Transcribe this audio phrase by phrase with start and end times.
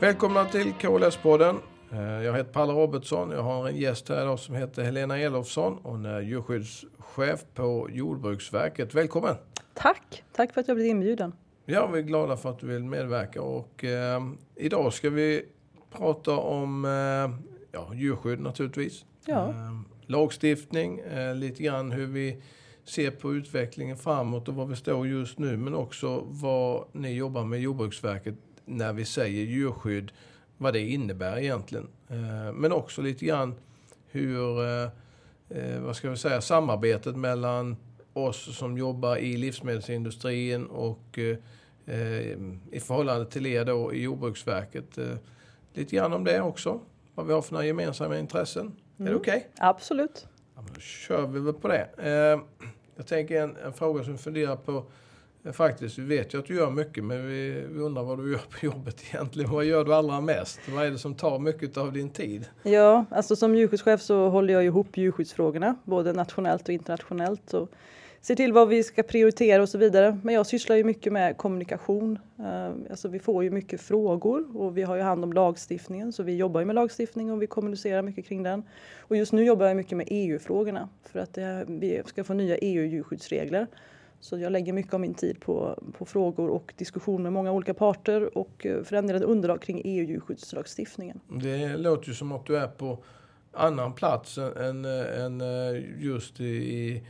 [0.00, 1.56] Välkomna till KLS-podden.
[1.92, 3.30] Eh, Jag heter Palle Robertsson.
[3.30, 5.78] Jag har en gäst här idag som heter Helena Elofsson.
[5.82, 8.94] Hon är djurskyddschef på Jordbruksverket.
[8.94, 9.34] Välkommen!
[9.74, 10.22] Tack!
[10.32, 11.32] Tack för att jag blivit inbjuden.
[11.66, 14.20] Ja, vi är glada för att du vill medverka och eh,
[14.56, 15.42] idag ska vi
[15.90, 16.90] prata om eh,
[17.72, 19.04] ja, djurskydd naturligtvis.
[19.24, 19.48] Ja.
[19.48, 19.54] Eh,
[20.06, 22.42] lagstiftning, eh, lite grann hur vi
[22.84, 27.44] ser på utvecklingen framåt och var vi står just nu men också vad ni jobbar
[27.44, 28.34] med Jordbruksverket
[28.68, 30.12] när vi säger djurskydd,
[30.56, 31.88] vad det innebär egentligen.
[32.08, 33.54] Eh, men också lite grann
[34.10, 34.88] hur, eh,
[35.48, 37.76] eh, vad ska vi säga, samarbetet mellan
[38.12, 41.18] oss som jobbar i livsmedelsindustrin och
[42.70, 44.98] i förhållande till er då i Jordbruksverket.
[45.72, 46.80] Lite grann om det också,
[47.14, 48.76] vad vi har för några gemensamma intressen.
[48.98, 49.48] Är det okej?
[49.58, 50.26] Absolut.
[50.56, 51.88] Ja, då kör vi väl på det.
[52.96, 54.84] Jag tänker en, en fråga som vi funderar på
[55.52, 55.98] faktiskt.
[55.98, 58.66] Vi vet ju att du gör mycket men vi, vi undrar vad du gör på
[58.66, 59.50] jobbet egentligen.
[59.50, 60.60] Vad gör du allra mest?
[60.74, 62.48] Vad är det som tar mycket av din tid?
[62.62, 67.54] Ja, alltså som djurskyddschef så håller jag ihop djurskyddsfrågorna, både nationellt och internationellt.
[67.54, 67.70] Och
[68.20, 70.18] ser till vad vi ska prioritera och så vidare.
[70.22, 72.18] Men jag sysslar ju mycket med kommunikation.
[72.38, 76.22] Eh, alltså vi får ju mycket frågor och vi har ju hand om lagstiftningen så
[76.22, 78.62] vi jobbar ju med lagstiftning och vi kommunicerar mycket kring den.
[78.98, 82.56] Och just nu jobbar jag mycket med EU-frågorna för att eh, vi ska få nya
[82.56, 83.66] EU-djurskyddsregler.
[84.20, 87.74] Så jag lägger mycket av min tid på, på frågor och diskussion med många olika
[87.74, 91.20] parter och eh, förändrade underlag kring EU-djurskyddslagstiftningen.
[91.28, 93.04] Det låter ju som att du är på
[93.52, 97.02] annan plats än, än eh, just i,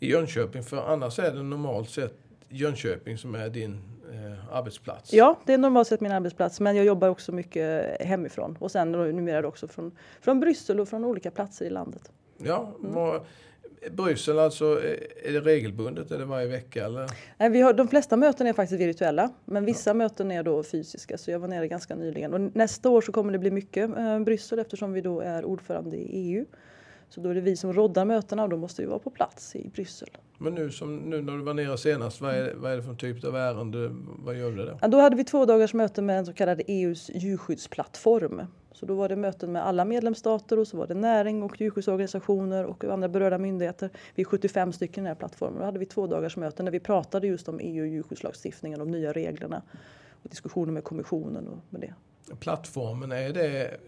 [0.00, 0.62] i Jönköping.
[0.62, 3.80] För annars är det normalt sett Jönköping som är din
[4.12, 5.12] eh, arbetsplats.
[5.12, 8.92] Ja, det är normalt sett min arbetsplats, men jag jobbar också mycket hemifrån och sen
[8.92, 12.12] numera också från, från Bryssel och från olika platser i landet.
[12.38, 13.20] Ja, vad,
[13.90, 14.64] Bryssel alltså,
[15.24, 16.10] är det regelbundet?
[16.10, 16.84] Är det varje vecka?
[16.84, 17.10] Eller?
[17.38, 21.18] Nej, vi har, de flesta möten är faktiskt virtuella, men vissa möten är då fysiska,
[21.18, 22.34] så jag var nere ganska nyligen.
[22.34, 25.96] Och nästa år så kommer det bli mycket eh, Bryssel eftersom vi då är ordförande
[25.96, 26.44] i EU.
[27.08, 29.56] Så då är det vi som roddar mötena och då måste vi vara på plats
[29.56, 30.08] i Bryssel.
[30.38, 32.94] Men nu, som, nu när du var nere senast, vad är, vad är det för
[32.94, 33.90] typ av ärende?
[34.18, 34.78] Vad gör du då?
[34.80, 38.42] Ja, då hade vi två dagars möte med en så kallad EUs djurskyddsplattform.
[38.74, 42.64] Så då var det möten med alla medlemsstater och så var det näring och djurskyddsorganisationer
[42.64, 43.90] och andra berörda myndigheter.
[44.14, 45.58] Vi är 75 stycken i den här plattformen.
[45.58, 49.12] Då hade vi två dagars möten där vi pratade just om EU djurskyddslagstiftningen, de nya
[49.12, 49.62] reglerna
[50.22, 51.94] och diskussioner med kommissionen och med det.
[52.40, 53.78] Plattformen, är det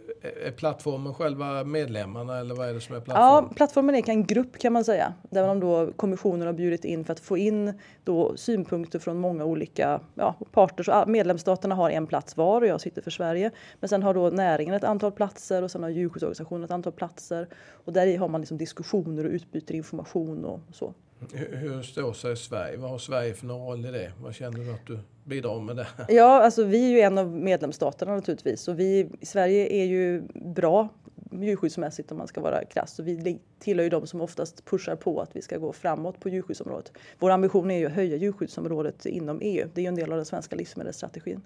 [0.44, 3.54] är plattformen själva medlemmarna eller vad är det som är Ja, plattformen?
[3.54, 7.12] plattformen är en grupp kan man säga, där de då, kommissionen har bjudit in för
[7.12, 7.72] att få in
[8.04, 10.84] då synpunkter från många olika ja, parter.
[10.84, 13.50] Så medlemsstaterna har en plats var och jag sitter för Sverige.
[13.80, 17.48] Men sen har då näringen ett antal platser och sen har djurskyddsorganisationen ett antal platser.
[17.84, 20.94] Och där har man liksom diskussioner och utbyter information och så.
[21.32, 22.76] Hur, hur står sig Sverige?
[22.76, 24.12] Vad har Sverige för roll i det?
[24.22, 25.86] Vad känner du att du bidrar med det?
[26.08, 30.22] Ja, alltså vi är ju en av medlemsstaterna naturligtvis och vi i Sverige är ju
[30.34, 30.88] bra
[31.30, 32.98] djurskyddsmässigt om man ska vara krass.
[32.98, 36.28] Och vi tillhör ju de som oftast pushar på att vi ska gå framåt på
[36.28, 36.92] djurskyddsområdet.
[37.18, 39.68] Vår ambition är ju att höja djurskyddsområdet inom EU.
[39.74, 41.42] Det är ju en del av den svenska livsmedelsstrategin.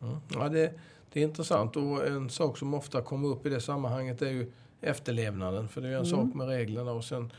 [0.00, 0.16] Mm.
[0.34, 0.72] Ja, det,
[1.12, 4.52] det är intressant och en sak som ofta kommer upp i det sammanhanget är ju
[4.80, 5.68] efterlevnaden.
[5.68, 7.32] För det är ju en sak med reglerna och sen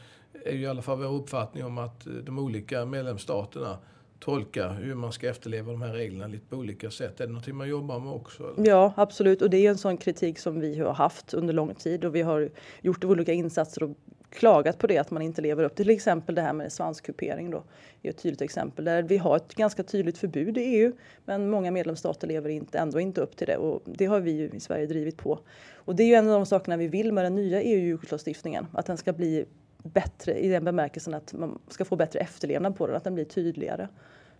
[0.46, 3.78] är ju i alla fall vår uppfattning om att eh, de olika medlemsstaterna
[4.20, 7.20] tolkar hur man ska efterleva de här reglerna lite på olika sätt.
[7.20, 8.44] Är det någonting man jobbar med också?
[8.44, 8.70] Eller?
[8.70, 9.42] Ja, absolut.
[9.42, 12.22] Och det är en sån kritik som vi har haft under lång tid och vi
[12.22, 12.50] har
[12.82, 13.98] gjort olika insatser och
[14.30, 17.64] klagat på det att man inte lever upp till exempel det här med svanskupering då
[18.02, 20.92] är ett tydligt exempel där vi har ett ganska tydligt förbud i EU
[21.26, 24.50] men många medlemsstater lever inte, ändå inte upp till det och det har vi ju
[24.50, 25.40] i Sverige drivit på.
[25.76, 28.86] Och det är ju en av de sakerna vi vill med den nya EU-djurskyddslagstiftningen, att
[28.86, 29.46] den ska bli
[29.94, 33.26] bättre i den bemärkelsen att man ska få bättre efterlevnad på den, att den blir
[33.26, 33.88] tydligare.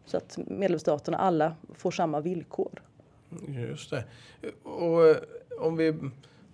[0.06, 2.82] Så att medlemsstaterna alla får samma villkor.
[3.48, 4.04] Just det.
[4.64, 5.16] Och eh,
[5.60, 5.94] om vi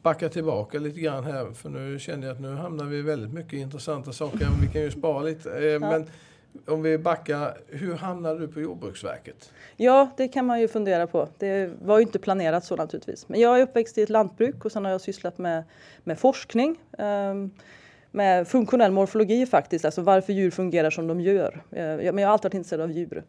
[0.02, 3.54] backar tillbaka lite grann här, för nu känner jag att nu hamnar vi väldigt mycket
[3.54, 5.70] intressanta saker, men vi kan ju spara lite.
[5.74, 6.06] Eh, Men
[6.68, 9.52] om vi backar, hur hamnade du på Jordbruksverket?
[9.78, 11.28] Ja, det kan man ju fundera på.
[11.38, 13.30] Det var ju inte planerat så naturligtvis.
[13.30, 15.64] Men jag är uppväxt i ett lantbruk och sen har jag sysslat med,
[16.04, 16.80] med forskning.
[16.98, 17.52] ehm,
[18.16, 21.64] med funktionell morfologi faktiskt, alltså varför djur fungerar som de gör.
[21.72, 23.24] Eh, Men jag har alltid varit intresserad av djur.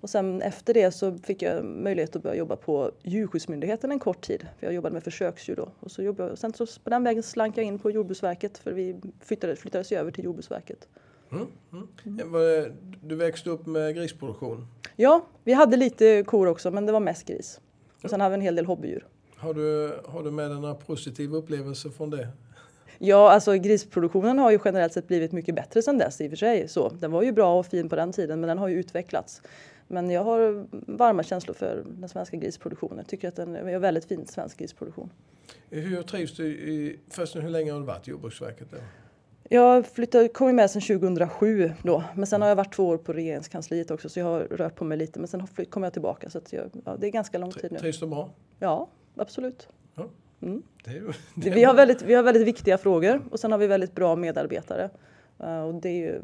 [0.00, 4.20] Och sen efter det så fick jag möjlighet att börja jobba på Djurskyddsmyndigheten en kort
[4.20, 4.46] tid.
[4.58, 5.68] För jag jobbade med försöksdjur då.
[5.80, 8.72] Och så jobbade, jag- sen så på den vägen slank jag in på Jordbruksverket för
[8.72, 10.88] vi flyttade, flyttades ju över till Jordbruksverket.
[11.32, 12.16] Mm, mm.
[12.32, 14.66] Det- Du växte upp med grisproduktion.
[14.96, 17.60] Ja, vi hade lite kor också men det var mest gris.
[18.02, 18.98] Och sen hade vi en hel del hobby
[19.36, 22.28] Har du, har du med dig några positiva upplevelser från det?
[22.98, 26.36] Ja, alltså grisproduktionen har ju generellt sett blivit mycket bättre sedan dess i och för
[26.36, 26.68] sig.
[26.68, 29.42] Så, den var ju bra och fin på den tiden men den har ju utvecklats.
[29.88, 33.04] Men jag har varma känslor för den svenska grisproduktionen.
[33.04, 35.10] Tycker att den är väldigt fin svensk grisproduktion.
[35.70, 38.70] Hur trivs du i, förresten hur länge har du varit i Jordbruksverket?
[38.70, 38.76] Då?
[39.50, 43.12] Jag flyttade, kom med sedan 2007 då, men sen har jag varit två år på
[43.12, 46.40] regeringskansliet också så jag har rört på mig lite men sen kom jag tillbaka så
[46.50, 47.78] jag, ja, det är ganska lång tid nu.
[47.78, 48.30] Trivs du bra?
[48.58, 49.68] Ja, absolut.
[49.94, 50.06] Ja.
[50.42, 50.62] Mm.
[50.84, 51.00] Det
[51.34, 51.50] det.
[51.50, 54.90] Vi, har väldigt, vi har väldigt viktiga frågor och sen har vi väldigt bra medarbetare.
[55.40, 56.20] Uh, och det är ju,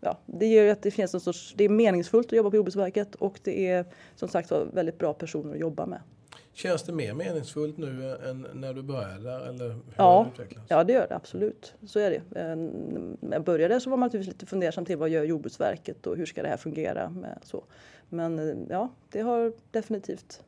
[0.00, 3.14] ja, det gör att det finns en sorts, det är meningsfullt att jobba på Jordbruksverket
[3.14, 3.84] och det är
[4.16, 6.00] som sagt väldigt bra personer att jobba med.
[6.58, 9.48] Känns det mer meningsfullt nu än när du började där?
[9.48, 11.74] Eller hur ja, det ja, det gör det absolut.
[11.86, 12.40] Så är det.
[12.40, 12.56] Eh,
[13.20, 16.26] när jag började så var man naturligtvis lite fundersam till vad gör Jordbruksverket och hur
[16.26, 17.10] ska det här fungera?
[17.10, 17.64] Med så.
[18.08, 20.42] Men eh, ja, det har definitivt,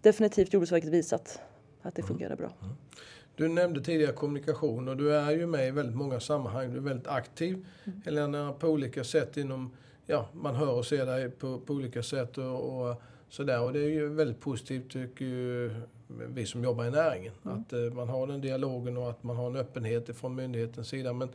[0.00, 1.40] definitivt Jordbruksverket visat
[1.82, 2.08] att det mm.
[2.08, 2.52] fungerar bra.
[2.62, 2.74] Mm.
[3.36, 6.72] Du nämnde tidigare kommunikation och du är ju med i väldigt många sammanhang.
[6.72, 8.02] Du är väldigt aktiv, mm.
[8.04, 9.70] Helena, på olika sätt inom,
[10.06, 13.62] ja, man hör och ser dig på, på olika sätt och, och sådär.
[13.62, 15.70] Och det är ju väldigt positivt tycker ju
[16.28, 17.32] vi som jobbar i näringen.
[17.44, 17.60] Mm.
[17.60, 21.12] Att eh, man har den dialogen och att man har en öppenhet från myndighetens sida.
[21.12, 21.28] Men,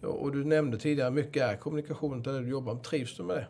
[0.00, 2.74] och du nämnde tidigare, mycket är kommunikation där du jobbar.
[2.76, 3.46] Trivs du med det?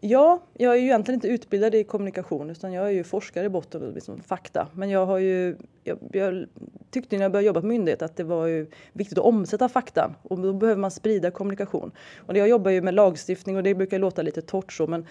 [0.00, 3.48] Ja, jag är ju egentligen inte utbildad i kommunikation utan jag är ju forskare i
[3.48, 4.68] botten, liksom fakta.
[4.74, 6.46] Men jag har ju, jag, jag,
[6.90, 10.14] tyckte när jag började jobba på myndighet att det var ju viktigt att omsätta fakta
[10.22, 11.92] och då behöver man sprida kommunikation.
[12.26, 15.06] Och jag jobbar ju med lagstiftning och det brukar låta lite torrt så men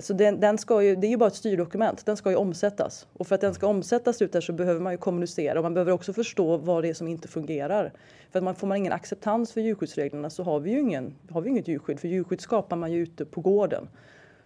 [0.00, 3.06] så den, den, ska ju, det är ju bara ett styrdokument, den ska ju omsättas.
[3.12, 5.74] Och för att den ska omsättas ut där så behöver man ju kommunicera och man
[5.74, 7.92] behöver också förstå vad det är som inte fungerar.
[8.30, 11.40] För att man, får man ingen acceptans för djurskyddsreglerna så har vi ju ingen, har
[11.40, 13.88] vi inget djurskydd, för djurskydd skapar man ju ute på gården.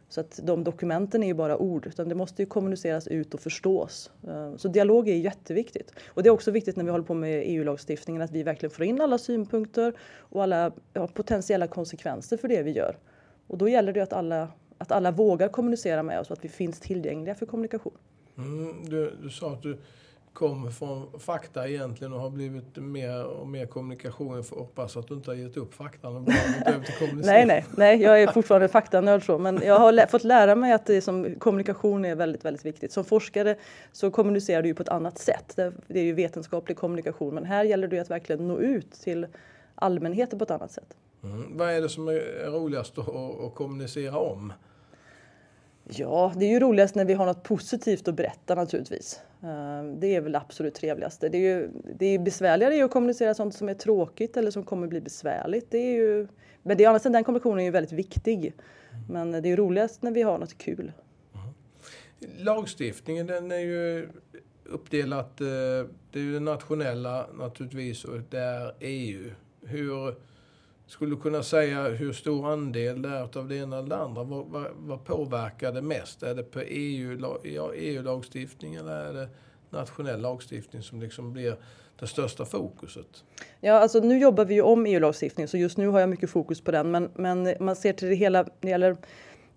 [0.08, 3.40] Så att de dokumenten är ju bara ord, utan det måste ju kommuniceras ut och
[3.40, 4.10] förstås.
[4.28, 5.92] Eh, så dialog är jätteviktigt.
[6.06, 8.84] Och det är också viktigt när vi håller på med EU-lagstiftningen att vi verkligen får
[8.84, 12.96] in alla synpunkter och alla ja, potentiella konsekvenser för det vi gör.
[13.46, 14.48] Och då gäller det att alla
[14.82, 17.92] att alla vågar kommunicera med oss och att vi finns tillgängliga för kommunikation.
[18.36, 19.78] Mm, du, du sa att du
[20.32, 24.36] kommer från fakta egentligen och har blivit mer och mer kommunikation.
[24.36, 27.46] Jag hoppas att du inte har gett upp faktan och bara gått över till kommunicering.
[27.46, 30.86] nej, nej, nej, jag är fortfarande faktanörd så, men jag har fått lära mig att
[30.86, 32.92] det som, kommunikation är väldigt, väldigt viktigt.
[32.92, 33.56] Som forskare
[33.92, 35.56] så kommunicerar du ju på ett annat sätt.
[35.56, 39.26] Det, är ju vetenskaplig kommunikation, men här gäller det att verkligen nå ut till
[39.74, 40.96] allmänheten på ett annat sätt.
[41.24, 41.58] Mm.
[41.58, 44.52] Vad är det som är roligast att kommunicera om?
[45.88, 49.20] Ja, det är ju roligast när vi har något positivt att berätta naturligtvis.
[49.42, 51.28] Ehm, det är väl absolut trevligaste.
[51.28, 54.86] Det är ju det är besvärligare att kommunicera sånt som är tråkigt eller som kommer
[54.86, 55.70] bli besvärligt.
[55.70, 56.28] Det är ju,
[56.62, 58.54] men det är, annars, den kommunikationen är ju väldigt viktig.
[59.10, 60.92] Men det är roligast när vi har något kul.
[62.38, 64.08] Lagstiftningen den är ju
[64.64, 65.46] uppdelat, eh,
[66.10, 69.30] det är ju det nationella naturligtvis och det är EU.
[69.64, 70.14] Hur
[70.92, 74.22] skulle du kunna säga hur stor andel det är av det ena eller det andra?
[74.24, 76.22] Vad, vad, vad påverkar det mest?
[76.22, 79.28] Är det på EU, ja, EU-lagstiftning eller är det
[79.70, 81.56] nationell lagstiftning som liksom blir
[82.00, 83.24] det största fokuset?
[83.60, 86.60] Ja, alltså nu jobbar vi ju om EU-lagstiftning så just nu har jag mycket fokus
[86.60, 86.90] på den.
[86.90, 88.96] Men, men man ser till det hela, när det gäller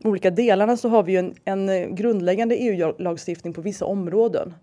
[0.03, 1.35] olika delarna så har vi ju en,
[1.69, 4.53] en grundläggande EU-lagstiftning på vissa områden.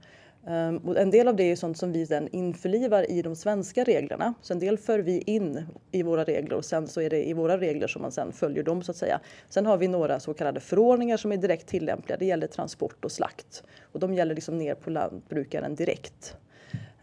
[0.46, 3.84] Um, och en del av det är sånt som vi sen införlivar i de svenska
[3.84, 4.34] reglerna.
[4.42, 7.32] Så en del för vi in i våra regler och sen så är det i
[7.32, 9.20] våra regler som man sen följer dem så att säga.
[9.48, 12.16] Sen har vi några så kallade förordningar som är direkt tillämpliga.
[12.16, 16.36] Det gäller transport och slakt och de gäller liksom ner på lantbrukaren direkt.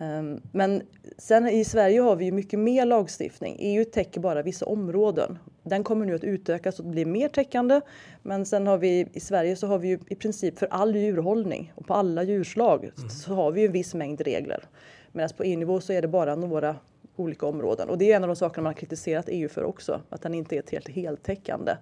[0.02, 0.82] Um, men
[1.18, 3.56] sen i Sverige har vi ju mycket mer lagstiftning.
[3.60, 5.40] EU täcker bara vissa områden
[5.70, 7.82] den kommer nu att utökas och bli mer täckande.
[8.22, 11.74] Men sen har vi i Sverige så har vi ju i princip för all djurhållning
[11.76, 13.10] och på alla djurslag mm.
[13.10, 14.64] så har vi en viss mängd regler.
[15.12, 16.76] Medan på EU-nivå så är det bara några
[17.16, 20.02] olika områden och det är en av de sakerna man har kritiserat EU för också,
[20.10, 21.76] att den inte är helt heltäckande.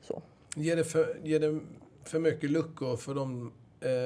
[0.00, 0.22] Så.
[0.56, 1.60] Ger det för, ger det
[2.04, 3.52] för mycket luckor för de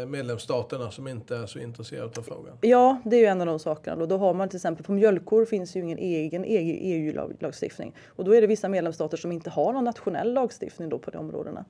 [0.07, 2.59] medlemsstaterna som inte är så intresserade av frågan?
[2.61, 4.07] Ja, det är ju en av de sakerna.
[4.07, 8.41] Då har man till exempel på mjölkkor finns ju ingen egen EU-lagstiftning och då är
[8.41, 11.65] det vissa medlemsstater som inte har någon nationell lagstiftning då på de områdena.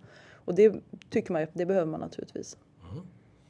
[0.45, 0.75] Och det
[1.11, 2.57] tycker man det behöver man naturligtvis.
[2.93, 3.05] Mm.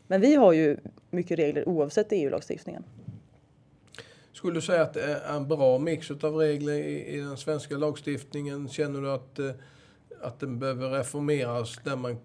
[0.06, 0.76] Men vi har ju
[1.10, 2.84] mycket regler oavsett EU-lagstiftningen.
[4.32, 7.76] Skulle du säga att det är en bra mix av regler i, i den svenska
[7.76, 8.68] lagstiftningen?
[8.68, 9.50] Känner du att, eh,
[10.20, 12.16] att den behöver reformeras där man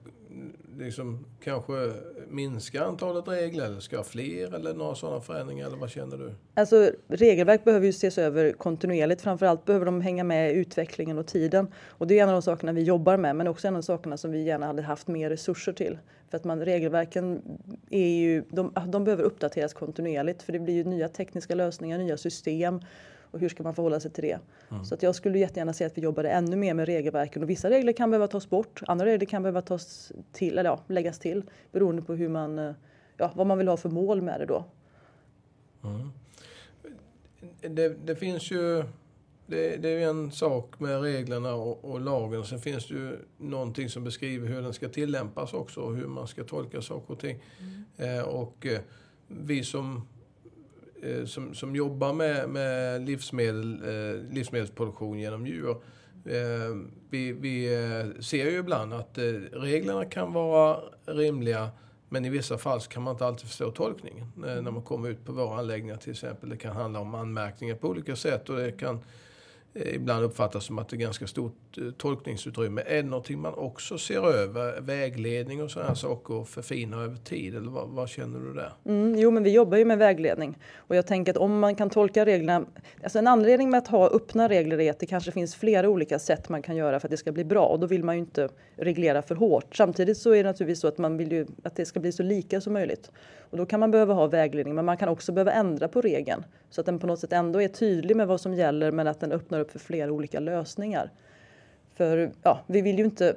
[0.77, 1.93] liksom kanske
[2.29, 6.33] minskar antalet regler eller ska ha fler eller några sådana förändringar eller vad känner du?
[6.53, 9.21] Alltså regelverk behöver ju ses över kontinuerligt.
[9.21, 11.67] Framförallt behöver de hänga med i utvecklingen och tiden.
[11.87, 13.85] Och det är en av de sakerna vi jobbar med men också en av de
[13.85, 15.97] sakerna som vi gärna hade haft mer resurser till.
[16.29, 17.41] För att man, regelverken
[17.89, 22.17] är ju, de, de behöver uppdateras kontinuerligt för det blir ju nya tekniska lösningar, nya
[22.17, 22.79] system
[23.31, 24.39] och hur ska man förhålla sig till det?
[24.71, 24.85] Mm.
[24.85, 27.69] Så att jag skulle jättegärna se att vi jobbade ännu mer med regelverken och vissa
[27.69, 31.43] regler kan behöva tas bort, andra regler kan behöva tas till, eller ja, läggas till
[31.71, 32.71] beroende på hur man, eh,
[33.17, 34.65] ja, vad man vill ha för mål med det då.
[35.83, 36.11] Mm.
[37.75, 38.83] Det, det, finns ju
[39.47, 42.43] det, det, är en sak med reglerna och, och lagen.
[42.43, 46.27] Sen finns det ju någonting som beskriver hur den ska tillämpas också och hur man
[46.27, 47.43] ska tolka saker och ting.
[47.59, 48.17] Mm.
[48.17, 48.79] Eh, och eh,
[49.27, 50.07] vi som,
[51.03, 55.69] Eh, som, som jobbar med, med livsmedel, eh, livsmedelsproduktion genom djur
[56.25, 56.75] eh,
[57.09, 61.69] vi, vi eh, ser ju ibland att eh, reglerna kan vara rimliga
[62.09, 65.31] men i vissa fall kan man inte alltid förstå tolkningen när man kommer ut på
[65.31, 66.49] våra anläggningar till exempel.
[66.49, 69.03] Det kan handla om anmärkningar på olika sätt och det kan Eh,
[69.73, 72.81] Eh, ibland uppfattas som att det är ganska stort eh, tolkningsutrymme.
[72.85, 74.81] Är det någonting man också ser över?
[74.81, 77.55] Vägledning och sådana saker och förfina över tid?
[77.55, 78.73] Eller vad, vad känner du där?
[78.85, 81.89] Mm, jo, men vi jobbar ju med vägledning och jag tänker att om man kan
[81.89, 82.65] tolka reglerna.
[83.03, 86.19] Alltså en anledning med att ha öppna regler är att det kanske finns flera olika
[86.19, 88.19] sätt man kan göra för att det ska bli bra och då vill man ju
[88.19, 89.75] inte reglera för hårt.
[89.75, 92.23] Samtidigt så är det naturligtvis så att man vill ju att det ska bli så
[92.23, 93.11] lika som möjligt
[93.49, 96.45] och då kan man behöva ha vägledning, men man kan också behöva ändra på regeln
[96.69, 99.19] så att den på något sätt ändå är tydlig med vad som gäller men att
[99.19, 101.11] den öppnar upp för flera olika lösningar.
[101.95, 103.35] För ja, vi vill ju inte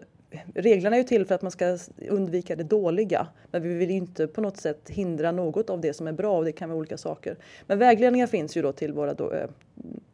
[0.54, 4.26] Reglerna är ju till för att man ska undvika det dåliga, men vi vill inte
[4.26, 6.96] på något sätt hindra något av det som är bra och det kan vara olika
[6.96, 7.36] saker.
[7.66, 9.48] Men vägledningar finns ju då till våra do eh,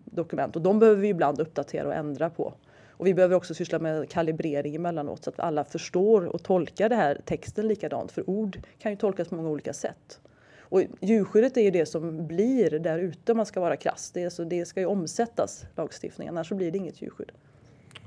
[0.04, 2.54] dokument och de behöver vi ibland uppdatera och ändra på.
[2.96, 6.94] Och vi behöver också syssla med kalibrering emellanåt så att alla förstår och tolkar det
[6.94, 8.12] här texten likadant.
[8.12, 10.20] För ord kan ju tolkas på många olika sätt.
[10.68, 14.10] Och djurskyddet är ju det som blir där ute om man ska vara krass.
[14.10, 17.32] Det, så det ska ju omsättas lagstiftningen, annars så blir det inget djurskydd.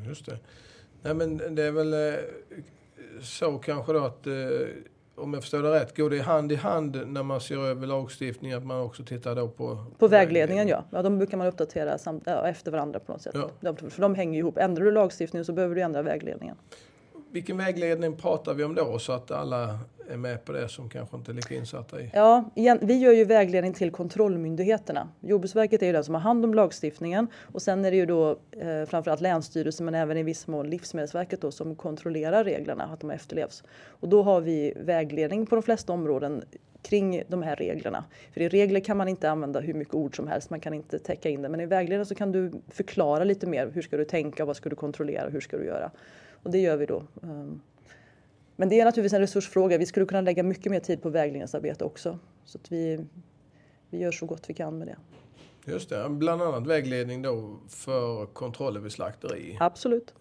[0.08, 0.40] Just det.
[1.02, 2.20] Nej men det är väl eh,
[3.22, 4.34] så kanske då att eh,
[5.20, 8.58] om jag förstår det rätt, går det hand i hand när man ser över lagstiftningen
[8.58, 9.86] att man också tittar då på...
[9.98, 10.84] På vägledningen ja.
[10.92, 13.36] ja de brukar man uppdatera samt, ja, efter varandra på något sätt.
[13.62, 13.76] Ja.
[13.90, 14.58] för de hänger ihop.
[14.58, 16.56] Ändrar du lagstiftningen så behöver du ändra vägledningen.
[17.32, 21.18] Vilken vägledning pratar vi om då så att alla är med på det som kanske
[21.18, 22.10] inte är lika insatta i?
[22.14, 25.10] Ja, igen, vi gör ju vägledning till kontrollmyndigheterna.
[25.20, 28.30] Jordbruksverket är ju den som har hand om lagstiftningen och sen är det ju då
[28.52, 33.12] eh, framförallt Länsstyrelsen men även i viss mån Livsmedelsverket då, som kontrollerar reglerna, att de
[33.12, 33.64] efterlevs.
[33.88, 36.44] Och då har vi vägledning på de flesta områden
[36.82, 38.04] kring de här reglerna.
[38.34, 41.00] För i regler kan man inte använda hur mycket ord som helst, man kan inte
[41.00, 41.50] täcka in det.
[41.50, 43.72] Men i vägledning så kan du förklara lite mer.
[43.74, 45.92] Hur ska du tänka, vad ska du kontrollera, hur ska du göra?
[46.44, 47.04] Och det gör vi då.
[47.24, 47.62] Ehm,
[48.56, 49.78] men det är naturligtvis en resursfråga.
[49.78, 52.20] Vi skulle kunna lägga mycket mer tid på vägledningsarbete också.
[52.46, 53.06] Så att vi,
[53.90, 54.98] vi gör så gott vi kan med det.
[55.72, 59.58] Just det, bland annat vägledning då för kontroller vid slakteri.
[59.60, 60.14] Absolut.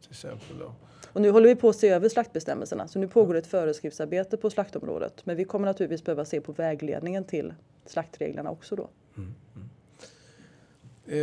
[0.00, 0.74] Till exempel då.
[1.12, 4.50] Och nu håller vi på att se över slaktbestämmelserna, så nu pågår ett föreskriftsarbete på
[4.50, 5.26] slaktområdet.
[5.26, 7.54] Men vi kommer naturligtvis behöva se på vägledningen till
[7.86, 8.88] slaktreglerna också då.
[9.16, 9.68] Mm, mm.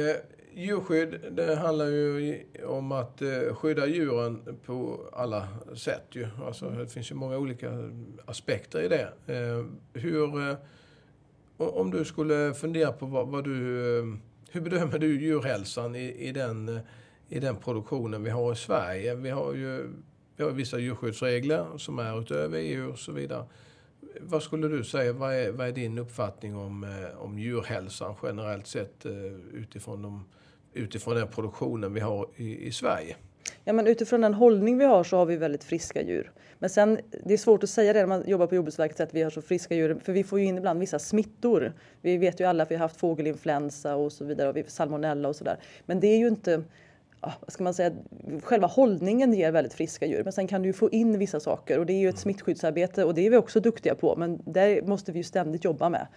[0.09, 0.15] Eh,
[0.57, 6.05] djurskydd, det handlar ju om att eh, skydda djuren på alla sätt.
[6.11, 6.27] Ju.
[6.45, 7.91] Alltså, det finns ju många olika
[8.25, 9.13] aspekter i det.
[9.27, 10.57] Eh, hur, eh,
[11.57, 13.57] om du skulle fundera på vad, vad du...
[14.51, 16.79] Hur bedömer du djurhälsan i, i, den,
[17.29, 19.15] i den produktionen vi har i Sverige?
[19.15, 19.89] Vi har ju
[20.35, 23.45] vi har vissa djurskyddsregler som är utöver EU och så vidare.
[24.21, 29.05] Vad skulle du säga, vad är, vad är din uppfattning om, om djurhälsan generellt sett
[29.53, 30.25] utifrån de
[30.77, 33.15] utifrån den produktionen vi har i, i Sverige.
[33.63, 36.31] Ja, men utifrån den hållning vi har så har vi väldigt friska djur.
[36.59, 39.21] Men sen, det är svårt att säga det när man jobbar på Jordbruksverket att vi
[39.21, 41.73] har så friska djur, för vi får ju in ibland vissa smittor.
[42.01, 45.35] Vi vet ju alla att vi har haft fågelinfluensa och så vidare, och salmonella och
[45.35, 45.57] sådär.
[45.85, 46.63] Men det är ju inte,
[47.21, 47.91] vad ska man säga,
[48.43, 50.23] själva hållningen ger väldigt friska djur.
[50.23, 53.03] Men sen kan du ju få in vissa saker och det är ju ett smittskyddsarbete
[53.03, 56.07] och det är vi också duktiga på, men det måste vi ju ständigt jobba med.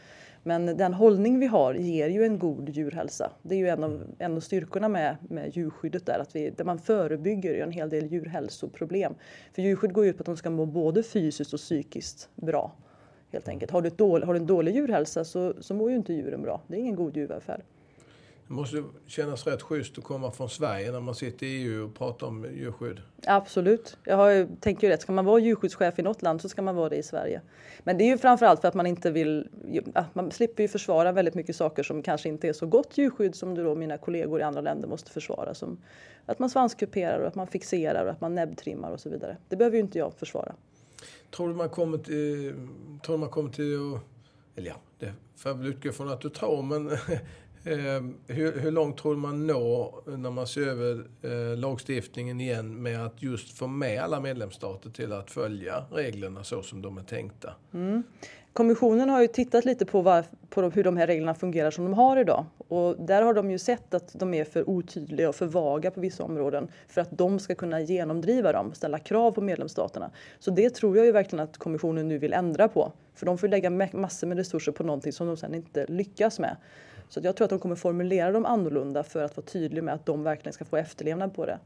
[0.42, 3.32] Men den hållning vi har ger ju en god djurhälsa.
[3.42, 6.64] Det är ju en av, en av styrkorna med, med djurskyddet där, att vi, där
[6.64, 9.14] man förebygger en hel del djurhälsoproblem.
[9.52, 12.73] För djurskydd går ju ut på att de ska må både fysiskt och psykiskt bra.
[13.32, 13.70] Helt enkelt.
[13.70, 16.61] Har du, dålig, har du en dålig djurhälsa så, så mår ju inte djuren bra.
[16.66, 17.62] Det är ingen god djurvälfärd.
[18.50, 21.95] Det måste kännas rätt schysst att komma från Sverige när man sitter i EU och
[21.95, 23.00] pratar om djurskydd.
[23.26, 23.97] Absolut.
[24.04, 25.02] Jag har, tänker ju rätt.
[25.02, 27.40] Ska man vara djurskyddschef i något land så ska man vara det i Sverige.
[27.78, 29.49] Men det är ju framförallt för att man inte vill...
[30.12, 33.54] Man slipper ju försvara väldigt mycket saker som kanske inte är så gott djurskydd som
[33.54, 35.54] då mina kollegor i andra länder måste försvara.
[35.54, 35.78] Som
[36.26, 39.37] att man svanskuperar och att man fixerar och att man näbbtrimmar och så vidare.
[39.49, 40.54] Det behöver ju inte jag försvara.
[41.37, 42.54] Tror du man kommer till...
[43.07, 43.99] Tror man kommer till
[44.57, 46.97] eller ja, det får jag väl utgå från att du tror, men Eh,
[47.64, 53.07] Ehm, hur, hur, långt tror man når när man ser över eh, lagstiftningen igen med
[53.07, 57.55] att just få med alla medlemsstater till att följa reglerna så som de är tänkta?
[57.75, 58.02] Mm.
[58.52, 61.95] Kommissionen har ju tittat lite på, var, på hur de här reglerna fungerar som de
[61.95, 65.47] har idag och där har de ju sett att de är för otydliga och för
[65.47, 70.11] vaga på vissa områden för att de ska kunna genomdriva dem, ställa krav på medlemsstaterna.
[70.38, 72.93] Så det tror jag ju verkligen att kommissionen nu vill ändra på.
[73.14, 76.57] För de får lägga massor med resurser på någonting som de sen inte lyckas med.
[77.11, 80.07] Så jag tror att de kommer formulera dem annorlunda för att vara tydliga med att
[80.07, 81.59] de verkligen ska få efterlevnad på det.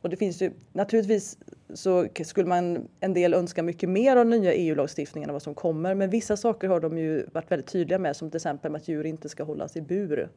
[0.00, 1.38] Och det finns ju, naturligtvis
[1.74, 5.94] så skulle man en del önska mycket mer av nya EU-lagstiftningen än vad som kommer.
[5.94, 9.06] Men vissa saker har de ju varit väldigt tydliga med som till exempel att djur
[9.06, 10.28] inte ska hållas i bur.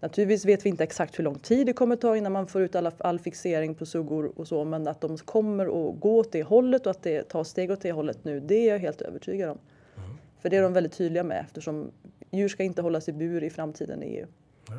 [0.00, 2.74] Naturligtvis vet vi inte exakt hur lång tid det kommer ta innan man får ut
[2.74, 6.42] all, all fixering på suggor och så, men att de kommer att gå åt det
[6.42, 9.50] hållet och att det tar steg åt det hållet nu, det är jag helt övertygad
[9.50, 9.58] om.
[9.96, 10.16] Mm.
[10.40, 11.90] För det är de väldigt tydliga med eftersom
[12.30, 14.26] djur ska inte hållas i bur i framtiden i EU.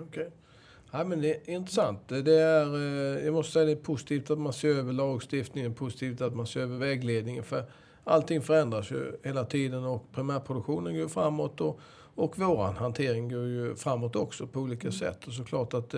[0.08, 0.26] Okay.
[0.92, 2.00] Ja, men det är intressant.
[2.08, 6.22] Det är, eh, jag måste säga det är positivt att man ser över lagstiftningen, positivt
[6.22, 7.44] att man ser över vägledningen.
[7.44, 7.64] För
[8.04, 11.80] allting förändras ju hela tiden och primärproduktionen går framåt och,
[12.16, 15.28] och våran hantering går ju framåt också på olika sätt.
[15.28, 15.96] Och såklart att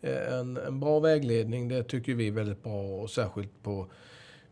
[0.00, 3.86] en, en bra vägledning, det tycker vi är väldigt bra och särskilt på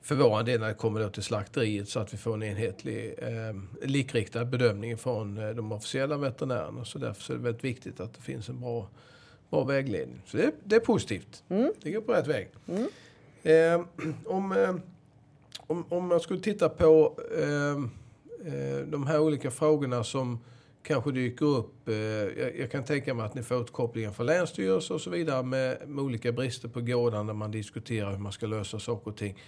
[0.05, 3.89] för vår del när det kommer till slakteriet så att vi får en enhetlig eh,
[3.89, 6.85] likriktad bedömning från eh, de officiella veterinärerna.
[6.85, 8.89] Så därför är det väldigt viktigt att det finns en bra
[9.51, 10.23] bra vägledning.
[10.27, 11.43] Så det, det är positivt.
[11.49, 11.73] Mm.
[11.83, 12.49] Det går på rätt väg.
[12.69, 12.89] Mm.
[13.43, 13.87] Eh,
[14.25, 14.75] om, eh,
[15.57, 17.71] om, om man skulle titta på eh,
[18.55, 20.39] eh, de här olika frågorna som
[20.83, 21.89] kanske dyker upp.
[21.89, 25.43] Eh, jag, jag, kan tänka mig att ni får utkopplingar från Länsstyrelsen och så vidare
[25.43, 29.17] med, med olika brister på gården när man diskuterar hur man ska lösa saker och
[29.17, 29.39] ting.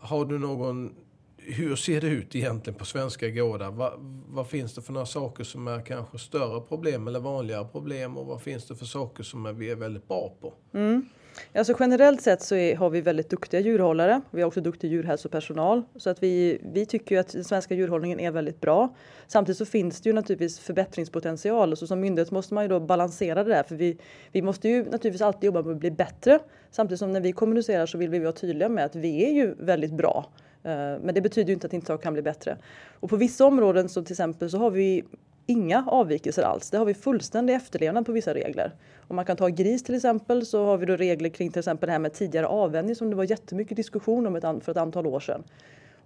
[0.00, 0.94] Har du någon
[1.42, 3.70] hur ser det ut egentligen på svenska gårdar?
[3.70, 3.92] Vad,
[4.28, 8.26] vad, finns det för några saker som är kanske större problem eller vanligare problem och
[8.26, 10.54] vad finns det för saker som är, vi är väldigt bra på?
[10.72, 11.08] Mm.
[11.54, 14.20] Alltså generellt sett så är, har vi väldigt duktiga djurhållare.
[14.30, 18.30] Vi har också duktig djurhälsopersonal så att vi, vi tycker att den svenska djurhållningen är
[18.30, 18.94] väldigt bra.
[19.26, 23.44] Samtidigt så finns det ju naturligtvis förbättringspotential så som myndighet måste man ju då balansera
[23.44, 23.98] det där för vi,
[24.32, 26.38] vi måste ju naturligtvis alltid jobba med att bli bättre.
[26.70, 29.54] Samtidigt som när vi kommunicerar så vill vi vara tydliga med att vi är ju
[29.58, 30.26] väldigt bra.
[30.62, 32.56] Eh, men det betyder ju inte att inte saker kan bli bättre.
[33.00, 35.04] Och på vissa områden som till exempel så har vi
[35.50, 36.70] inga avvikelser alls.
[36.70, 38.72] Det har vi fullständig efterlevnad på vissa regler.
[39.08, 41.86] Om man kan ta gris till exempel så har vi då regler kring till exempel
[41.86, 45.20] det här med tidigare avvänjning som det var jättemycket diskussion om för ett antal år
[45.20, 45.42] sedan.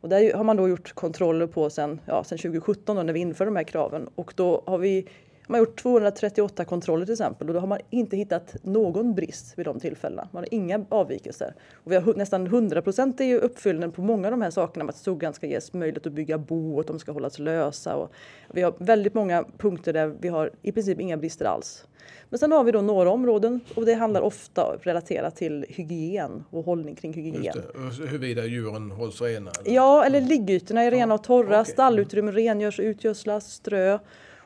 [0.01, 3.51] Och där har man då gjort kontroller på sedan ja, 2017 då, när vi införde
[3.51, 5.09] de här kraven och då har vi
[5.47, 9.59] man har gjort 238 kontroller till exempel och då har man inte hittat någon brist
[9.59, 10.29] vid de tillfällena.
[10.33, 11.55] Man har inga avvikelser.
[11.73, 14.85] Och vi har nästan 100% uppfyllnad på många av de här sakerna.
[14.85, 17.97] Att suggan ska ges möjlighet att bygga bo och att de ska hållas lösa.
[17.97, 18.13] Och
[18.53, 21.87] vi har väldigt många punkter där vi har i princip inga brister alls.
[22.29, 26.65] Men sen har vi då några områden och det handlar ofta relaterat till hygien och
[26.65, 27.63] hållning kring hygien.
[27.99, 29.51] Huruvida djuren hålls rena?
[29.65, 31.73] Ja, eller liggytorna är rena och torra, okay.
[31.73, 33.99] stallutrymmen rengörs och utgödslas, strö.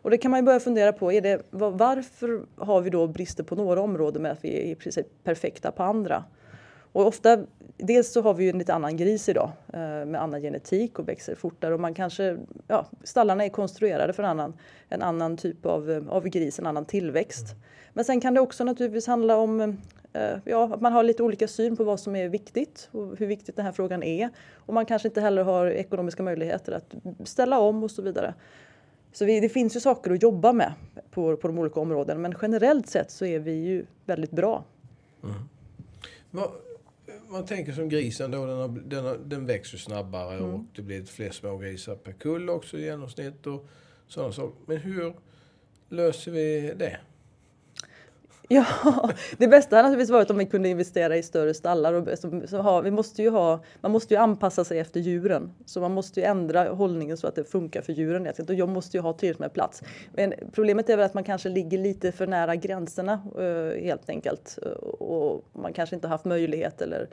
[0.09, 3.45] Och det kan man ju börja fundera på, är det, varför har vi då brister
[3.45, 6.25] på några områden med att vi är i princip perfekta på andra?
[6.93, 7.39] Och ofta,
[7.77, 11.09] dels så har vi ju en lite annan gris idag eh, med annan genetik och
[11.09, 14.53] växer fortare och man kanske, ja, stallarna är konstruerade för en annan,
[14.89, 17.51] en annan typ av, eh, av gris, en annan tillväxt.
[17.51, 17.63] Mm.
[17.93, 19.61] Men sen kan det också naturligtvis handla om
[20.13, 23.27] eh, ja, att man har lite olika syn på vad som är viktigt och hur
[23.27, 24.31] viktigt den här frågan är.
[24.55, 26.95] Och man kanske inte heller har ekonomiska möjligheter att
[27.29, 28.35] ställa om och så vidare.
[29.13, 30.73] Så vi, det finns ju saker att jobba med
[31.11, 34.65] på, på de olika områdena men generellt sett så är vi ju väldigt bra.
[35.23, 35.35] Mm.
[36.31, 36.51] Vad,
[37.29, 40.55] man tänker som grisen då, den, har, den, har, den växer snabbare mm.
[40.55, 43.67] och det blir fler smågrisar per kull också i genomsnitt och
[44.09, 44.57] sådana saker.
[44.67, 45.15] Men hur
[45.89, 46.99] löser vi det?
[48.51, 48.65] Ja,
[49.39, 51.93] det bästa hade naturligtvis varit om vi kunde investera i större stallar.
[51.93, 55.53] Och så, så ha, vi måste ju ha, man måste ju anpassa sig efter djuren.
[55.67, 58.27] Så man måste ju ändra hållningen så att det funkar för djuren.
[58.49, 59.83] Och jag måste ju ha tillräckligt med plats.
[60.15, 64.59] Men problemet är väl att man kanske ligger lite för nära gränserna eh, helt enkelt.
[64.63, 67.09] Eh, och man kanske inte haft möjlighet eller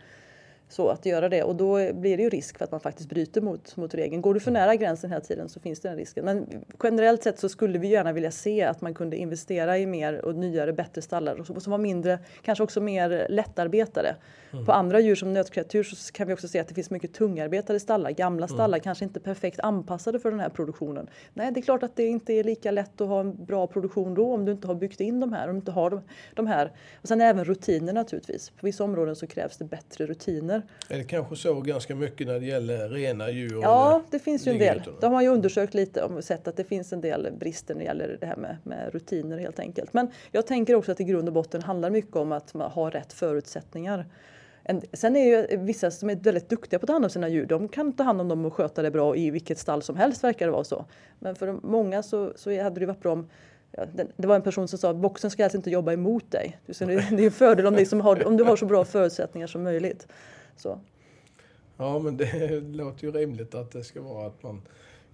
[0.70, 3.42] så att göra det och då blir det ju risk för att man faktiskt bryter
[3.42, 4.22] mot, mot regeln.
[4.22, 6.26] Går du för nära gränsen hela tiden så finns det den risken.
[6.26, 6.48] Men
[6.84, 10.36] generellt sett så skulle vi gärna vilja se att man kunde investera i mer och
[10.36, 14.16] nyare, bättre stallar och som var mindre, kanske också mer lättarbetade.
[14.54, 14.66] Mm.
[14.66, 17.80] På andra djur som nötkreatur så kan vi också se att det finns mycket tungarbetade
[17.80, 18.12] stallar.
[18.12, 18.56] Gamla mm.
[18.56, 18.84] stallar mm.
[18.84, 21.08] kanske inte perfekt anpassade för den här produktionen.
[21.34, 24.14] Nej, det är klart att det inte är lika lätt att ha en bra produktion
[24.14, 26.02] då om du inte har byggt in de här, om du inte har de,
[26.34, 26.72] de här.
[27.02, 28.50] Och sen även rutiner naturligtvis.
[28.50, 30.55] På vissa områden så krävs det bättre rutiner.
[30.90, 33.60] Är det kanske så ganska mycket när det gäller rena djur?
[33.62, 34.82] Ja, det finns ju en del.
[35.02, 37.86] De har ju undersökt lite och sett att det finns en del brister när det
[37.86, 39.94] gäller det här med, med rutiner helt enkelt.
[39.94, 42.92] Men jag tänker också att i grund och botten handlar mycket om att man har
[42.92, 44.06] rätt förutsättningar.
[44.64, 47.30] En, sen är ju vissa som är väldigt duktiga på att ta hand om sina
[47.30, 49.96] djur, de kan ta hand om dem och sköta det bra i vilket stall som
[49.96, 50.86] helst verkar det vara så.
[51.20, 53.30] Men för många så, så hade det varit bra om
[54.18, 56.60] det var en person som sa att boxen ska alltså inte jobba emot dig.
[56.66, 60.08] Det är en fördel om, liksom har, om du har så bra förutsättningar som möjligt.
[60.56, 60.80] Så.
[61.78, 64.62] Ja, men det låter ju rimligt att det ska vara att man,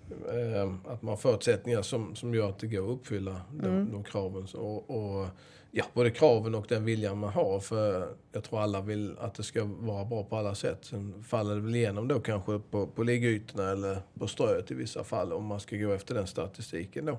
[0.10, 3.92] eh, att man har förutsättningar som, som gör att det går att uppfylla de, mm.
[3.92, 4.48] de kraven.
[4.56, 5.28] Och, och,
[5.72, 7.60] ja, både kraven och den viljan man har.
[7.60, 10.80] För jag tror alla vill att det ska vara bra på alla sätt.
[10.82, 15.04] Sen faller det väl igenom då kanske på, på liggytorna eller på ströet i vissa
[15.04, 17.18] fall om man ska gå efter den statistiken då.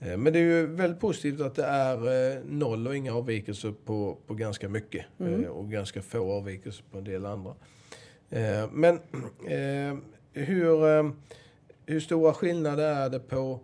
[0.00, 3.74] Eh, men det är ju väldigt positivt att det är eh, noll och inga avvikelser
[3.84, 5.06] på, på ganska mycket.
[5.20, 5.44] Mm.
[5.44, 7.54] Eh, och ganska få avvikelser på en del andra.
[8.72, 8.98] Men
[10.32, 11.12] hur,
[11.86, 13.60] hur stora skillnader är det på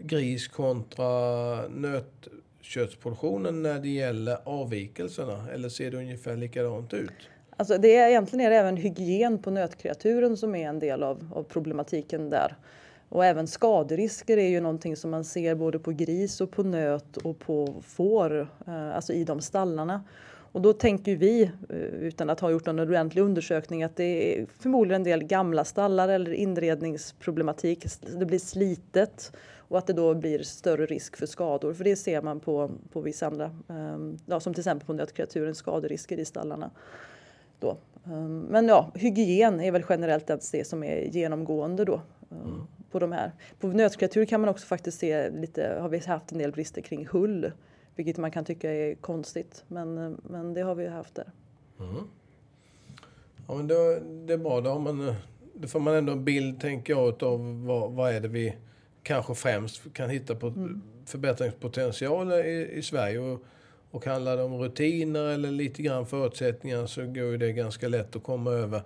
[0.00, 5.48] gris kontra nötköttsproduktionen när det gäller avvikelserna?
[5.52, 7.10] Eller ser det ungefär likadant ut?
[7.56, 11.32] Alltså det är, egentligen är det även hygien på nötkreaturen som är en del av,
[11.34, 12.56] av problematiken där.
[13.08, 17.16] Och även skaderisker är ju någonting som man ser både på gris och på nöt
[17.16, 20.04] och på får, eh, alltså i de stallarna.
[20.52, 24.46] Och då tänker vi, eh, utan att ha gjort någon ordentlig undersökning, att det är
[24.58, 27.86] förmodligen en del gamla stallar eller inredningsproblematik.
[28.18, 29.32] Det blir slitet
[29.68, 31.74] och att det då blir större risk för skador.
[31.74, 35.54] För det ser man på, på vissa andra, ehm, ja, som till exempel på nötkreaturen,
[35.54, 36.70] skaderisker i stallarna.
[37.60, 37.76] Då.
[38.06, 42.00] Ehm, men ja, hygien är väl generellt det som är genomgående då.
[42.30, 43.32] Mm på de här.
[43.60, 47.06] På nötkreatur kan man också faktiskt se lite, har vi haft en del brister kring
[47.06, 47.52] hull.
[47.96, 49.64] Vilket man kan tycka är konstigt.
[49.68, 51.32] Men, men det har vi haft där.
[51.80, 52.04] Mm.
[53.48, 54.60] Ja men det, det är bra.
[54.60, 55.14] Då, har man,
[55.54, 58.56] då får man ändå en bild, tänker jag, av vad, vad är det vi
[59.02, 60.82] kanske främst kan hitta på mm.
[61.06, 63.18] förbättringspotential i, i Sverige.
[63.18, 63.44] Och,
[63.90, 68.22] och handlar det om rutiner eller lite grann förutsättningar så går det ganska lätt att
[68.22, 68.82] komma över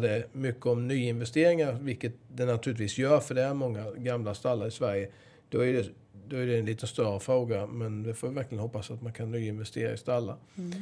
[0.00, 4.70] det mycket om nyinvesteringar, vilket det naturligtvis gör för det är många gamla stallar i
[4.70, 5.10] Sverige.
[5.48, 5.86] Då är det,
[6.28, 9.12] då är det en lite större fråga, men det får vi verkligen hoppas att man
[9.12, 10.36] kan nyinvestera i stallar.
[10.56, 10.72] Mm.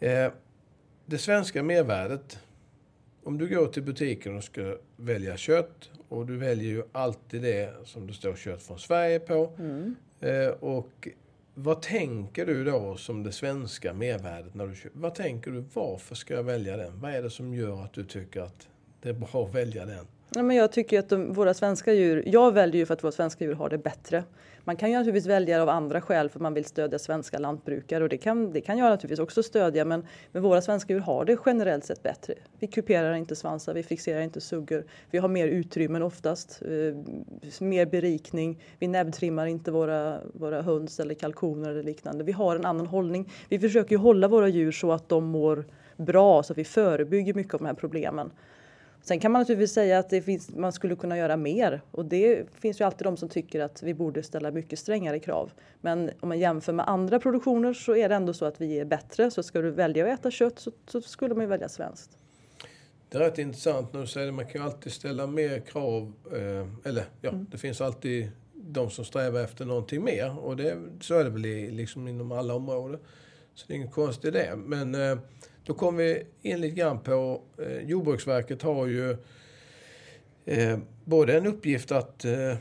[0.00, 0.32] Eh,
[1.06, 2.38] det svenska mervärdet,
[3.24, 7.74] om du går till butiken och ska välja kött och du väljer ju alltid det
[7.84, 9.52] som det står kött från Sverige på.
[9.58, 9.96] Mm.
[10.20, 11.08] Eh, och
[11.62, 14.98] vad tänker du då som det svenska mervärdet när du köper?
[14.98, 17.00] Vad tänker du, varför ska jag välja den?
[17.00, 18.68] Vad är det som gör att du tycker att
[19.02, 20.06] det är bra att välja den?
[20.34, 23.12] Ja, men jag tycker att de, våra svenska djur, jag väljer ju för att våra
[23.12, 24.24] svenska djur har det bättre.
[24.64, 28.08] Man kan ju naturligtvis välja av andra skäl för man vill stödja svenska lantbrukare och
[28.08, 31.36] det kan, det kan jag naturligtvis också stödja men, men våra svenska djur har det
[31.46, 32.34] generellt sett bättre.
[32.58, 37.86] Vi kuperar inte svansar, vi fixerar inte suggor, vi har mer utrymmen oftast, eh, mer
[37.86, 42.24] berikning, vi näbbtrimmar inte våra, våra höns eller kalkoner eller liknande.
[42.24, 43.32] Vi har en annan hållning.
[43.48, 45.64] Vi försöker ju hålla våra djur så att de mår
[45.96, 48.30] bra så att vi förebygger mycket av de här problemen.
[49.02, 52.46] Sen kan man naturligtvis säga att det finns, man skulle kunna göra mer och det
[52.60, 55.52] finns ju alltid de som tycker att vi borde ställa mycket strängare krav.
[55.80, 58.84] Men om man jämför med andra produktioner så är det ändå så att vi är
[58.84, 59.30] bättre.
[59.30, 62.18] Så ska du välja att äta kött så, så skulle man ju välja svenskt.
[63.08, 66.12] Det är rätt intressant när du säger att man kan ju alltid ställa mer krav.
[66.32, 67.46] Eh, eller ja, mm.
[67.50, 71.46] det finns alltid de som strävar efter någonting mer och det, så är det väl
[71.46, 73.00] i, liksom inom alla områden.
[73.54, 74.56] Så det är inget konstigt i det.
[74.56, 75.18] Men eh,
[75.70, 79.16] då kommer vi in lite grann på, eh, Jordbruksverket har ju
[80.44, 82.56] eh, både en uppgift att eh,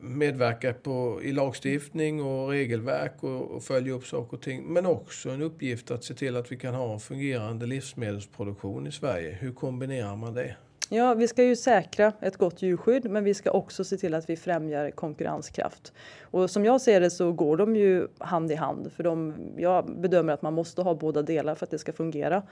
[0.00, 4.64] medverka på, i lagstiftning och regelverk och, och följa upp saker och ting.
[4.64, 8.92] Men också en uppgift att se till att vi kan ha en fungerande livsmedelsproduktion i
[8.92, 9.38] Sverige.
[9.40, 10.56] Hur kombinerar man det?
[10.90, 14.30] Ja, vi ska ju säkra ett gott djurskydd men vi ska också se till att
[14.30, 15.92] vi främjar konkurrenskraft.
[16.22, 20.00] Och som jag ser det så går de ju hand i hand för de, jag
[20.00, 22.42] bedömer att man måste ha båda delar för att det ska fungera.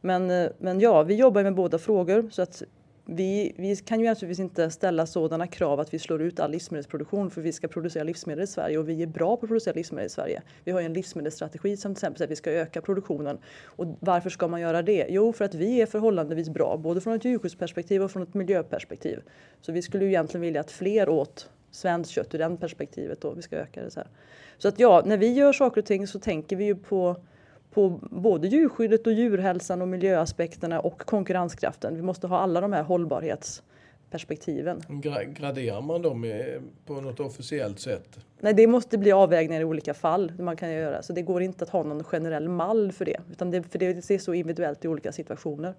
[0.00, 2.62] Men, eh, men ja, vi jobbar med båda frågor så att
[3.08, 7.30] vi, vi, kan ju naturligtvis inte ställa sådana krav att vi slår ut all livsmedelsproduktion
[7.30, 10.06] för vi ska producera livsmedel i Sverige och vi är bra på att producera livsmedel
[10.06, 10.42] i Sverige.
[10.64, 13.38] Vi har ju en livsmedelsstrategi som till exempel säger att vi ska öka produktionen.
[13.64, 15.06] Och varför ska man göra det?
[15.08, 19.20] Jo, för att vi är förhållandevis bra, både från ett djurskyddsperspektiv och från ett miljöperspektiv.
[19.60, 23.30] Så vi skulle ju egentligen vilja att fler åt svenskt kött ur det perspektivet då,
[23.30, 24.08] vi ska öka det så här.
[24.58, 27.16] Så att ja, när vi gör saker och ting så tänker vi ju på
[27.76, 31.96] på både djurskyddet och djurhälsan och miljöaspekterna och konkurrenskraften.
[31.96, 34.82] Vi måste ha alla de här hållbarhetsperspektiven.
[34.88, 36.32] Gra graderar man dem
[36.86, 38.18] på något officiellt sätt?
[38.40, 40.32] Nej, det måste bli avvägningar i olika fall.
[40.38, 41.02] Man kan göra.
[41.02, 43.20] Så det går inte att ha någon generell mall för det.
[43.30, 45.74] Utan det, för det är så individuellt i olika situationer.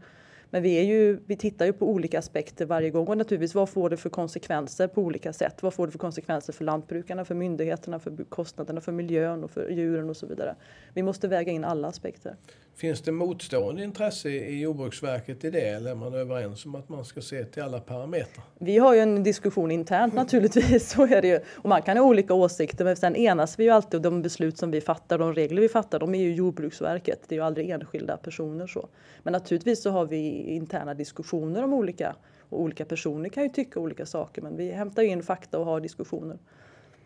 [0.50, 3.70] Men vi, är ju, vi tittar ju på olika aspekter varje gång och naturligtvis vad
[3.70, 5.64] får det för konsekvenser på olika sätt?
[5.64, 9.70] Vad får det för konsekvenser för lantbrukarna, för myndigheterna, för kostnaderna, för miljön och för
[9.70, 10.56] djuren och så vidare.
[10.94, 12.36] Vi måste väga in alla aspekter.
[12.78, 17.06] Finns det motstående intresse i Jordbruksverket i det eller är man överens om att man
[17.06, 18.46] ska se till alla parametrar?
[18.60, 21.40] Vi har ju en diskussion internt naturligtvis, så är det ju.
[21.56, 24.58] Och man kan ha olika åsikter men sen enas vi ju alltid och de beslut
[24.58, 27.20] som vi fattar, de regler vi fattar, de är ju Jordbruksverket.
[27.28, 28.90] Det är ju aldrig enskilda personer så.
[29.24, 32.16] Men naturligtvis så har vi interna diskussioner om olika
[32.50, 35.80] och olika personer kan ju tycka olika saker men vi hämtar in fakta och har
[35.80, 36.38] diskussioner.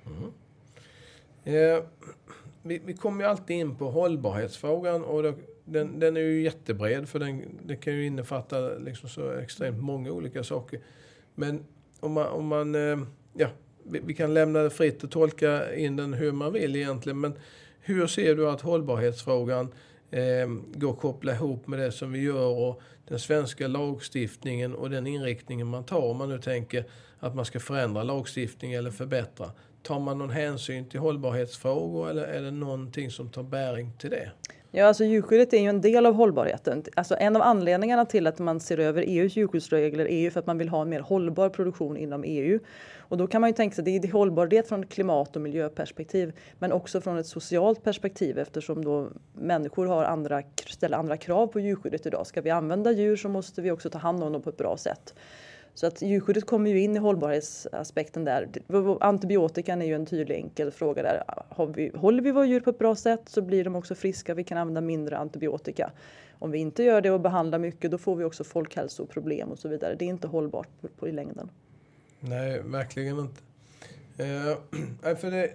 [0.05, 0.31] Mm.
[1.43, 1.84] Eh,
[2.63, 5.34] vi, vi kommer ju alltid in på hållbarhetsfrågan och det,
[5.65, 10.12] den, den, är ju jättebred för den, den kan ju innefatta liksom så extremt många
[10.12, 10.80] olika saker.
[11.36, 11.65] Men
[12.00, 13.00] om man, om man eh,
[13.34, 13.47] ja,
[13.84, 17.19] vi, vi kan lämna det fritt och tolka in den hur man vill egentligen.
[17.19, 17.34] Men
[17.80, 19.74] hur ser du att hållbarhetsfrågan
[20.12, 24.89] eh, går att koppla ihop med det som vi gör och den svenska lagstiftningen och
[24.89, 26.86] den inriktningen man tar om man nu tänker
[27.19, 29.52] att man ska förändra lagstiftning eller förbättra.
[29.84, 34.32] Tar man någon hänsyn till hållbarhetsfrågor eller är det någonting som tar bäring till det?
[34.74, 36.84] Ja, alltså djurskyddet är ju en del av hållbarheten.
[36.95, 40.47] Alltså en av anledningarna till att man ser över EUs djurskyddsregler är ju för att
[40.47, 42.60] man vill ha en mer hållbar produktion inom EU.
[43.12, 46.71] Och då kan man ju tänka sig det är hållbarhet från klimat och miljöperspektiv men
[46.71, 52.06] också från ett socialt perspektiv eftersom då människor har andra, ställer andra krav på djurskyddet
[52.06, 52.28] idag.
[52.28, 54.78] Ska vi använda djur så måste vi också ta hand om dem på ett bra
[54.78, 55.13] sätt.
[55.74, 58.47] Så att djurskyddet kommer ju in i hållbarhetsaspekten där.
[59.00, 61.24] Antibiotikan är ju en tydlig enkel fråga där.
[61.76, 64.34] Vi, håller vi våra djur på ett bra sätt så blir de också friska.
[64.34, 65.91] Vi kan använda mindre antibiotika.
[66.39, 69.67] Om vi inte gör det och behandlar mycket då får vi också folkhälsoproblem och så
[69.67, 69.95] vidare.
[69.95, 71.50] Det är inte hållbart på, på i längden.
[72.21, 73.41] Nej, verkligen inte.
[74.17, 75.53] Eh, för det,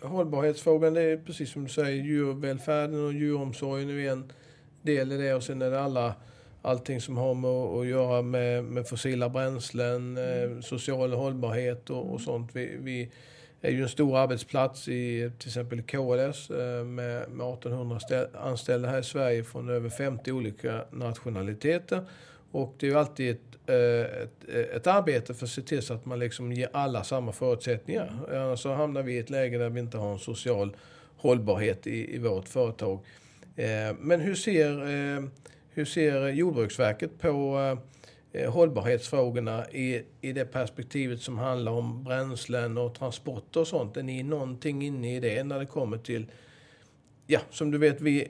[0.00, 4.32] hållbarhetsfrågan det är precis som du säger djurvälfärden och djuromsorgen är en
[4.82, 6.14] del i det och sen är det alla
[6.62, 10.62] allting som har med att göra med, med fossila bränslen, mm.
[10.62, 12.50] social hållbarhet och, och sånt.
[12.52, 13.10] Vi, vi,
[13.60, 17.98] är ju en stor arbetsplats i till exempel KLS eh, med, med 1800
[18.34, 22.04] anställda här i Sverige från över 50 olika nationaliteter.
[22.50, 25.94] Och det är ju alltid ett, eh, ett, ett, arbete för att se till så
[25.94, 28.20] att man liksom ger alla samma förutsättningar.
[28.32, 30.76] Annars så hamnar vi i ett läge där vi inte har en social
[31.16, 33.00] hållbarhet i, i vårt företag.
[33.98, 35.30] Men hur ser
[35.76, 37.58] hur ser Jordbruksverket på
[38.32, 43.96] eh, hållbarhetsfrågorna i, i det perspektivet som handlar om bränslen och transporter och sånt?
[43.96, 46.26] Är ni någonting inne i det när det kommer till,
[47.26, 48.28] ja, som du vet, vi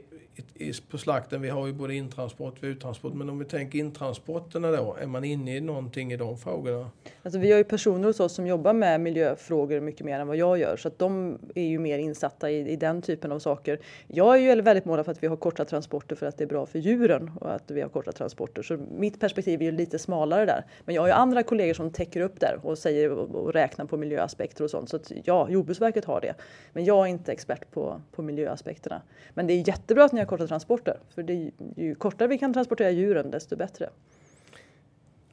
[0.91, 4.97] på slakten, vi har ju både intransport och uttransport, men om vi tänker intransporterna då,
[5.01, 6.91] är man inne i någonting i de frågorna?
[7.23, 10.37] Alltså vi har ju personer hos oss som jobbar med miljöfrågor mycket mer än vad
[10.37, 13.79] jag gör, så att de är ju mer insatta i, i den typen av saker.
[14.07, 16.49] Jag är ju väldigt mån för att vi har korta transporter för att det är
[16.49, 19.99] bra för djuren och att vi har korta transporter, så mitt perspektiv är ju lite
[19.99, 20.65] smalare där.
[20.85, 23.97] Men jag har ju andra kollegor som täcker upp där och säger och räknar på
[23.97, 26.35] miljöaspekter och sånt, så att ja, Jordbruksverket har det.
[26.73, 29.03] Men jag är inte expert på, på miljöaspekterna.
[29.35, 30.99] Men det är jättebra att ni har korta transporter.
[31.15, 33.91] För det, ju kortare vi kan transportera djuren desto bättre.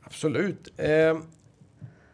[0.02, 0.74] Absolut.
[0.78, 1.18] Eh,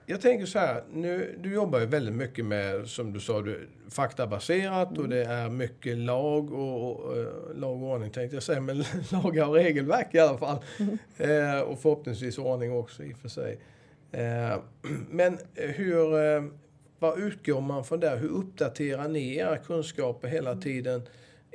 [0.06, 3.68] jag tänker så här, nu, du jobbar ju väldigt mycket med, som du sa, du,
[3.89, 5.02] faktabaserat mm.
[5.02, 8.84] och det är mycket lag och, och, och, lag och ordning tänkte jag säga, men
[9.12, 10.58] lagar och regelverk i alla fall.
[10.80, 10.98] Mm.
[11.18, 13.60] Eh, och förhoppningsvis ordning också i och för sig.
[14.12, 14.58] Eh,
[15.10, 16.44] men hur, eh,
[17.00, 18.18] vad utgår man från där?
[18.18, 20.62] Hur uppdaterar ni era kunskaper hela mm.
[20.62, 21.02] tiden?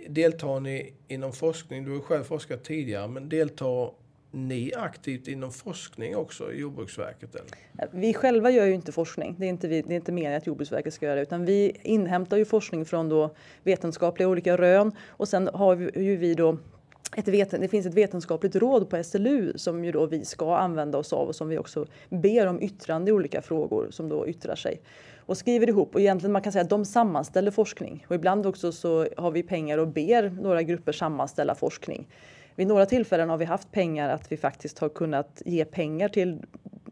[0.08, 1.84] Deltar ni inom forskning?
[1.84, 3.90] Du har själv forskat tidigare, men deltar
[4.30, 7.34] ni aktivt inom forskning också i Jordbruksverket?
[7.34, 7.88] Eller?
[7.92, 9.36] Vi själva gör ju inte forskning.
[9.38, 11.76] Det är inte, vi, det är inte meningen att Jordbruksverket ska göra det, utan vi
[11.82, 16.58] inhämtar ju forskning från då vetenskapliga olika rön och sen har vi, ju vi då
[17.16, 20.98] ett veten, det finns ett vetenskapligt råd på SLU som ju då vi ska använda
[20.98, 24.56] oss av och som vi också ber om yttrande i olika frågor som då yttrar
[24.56, 24.80] sig
[25.26, 28.72] och skriver ihop och egentligen man kan säga att de sammanställer forskning och ibland också
[28.72, 32.06] så har vi pengar och ber några grupper sammanställa forskning.
[32.54, 36.42] Vid några tillfällen har vi haft pengar att vi faktiskt har kunnat ge pengar till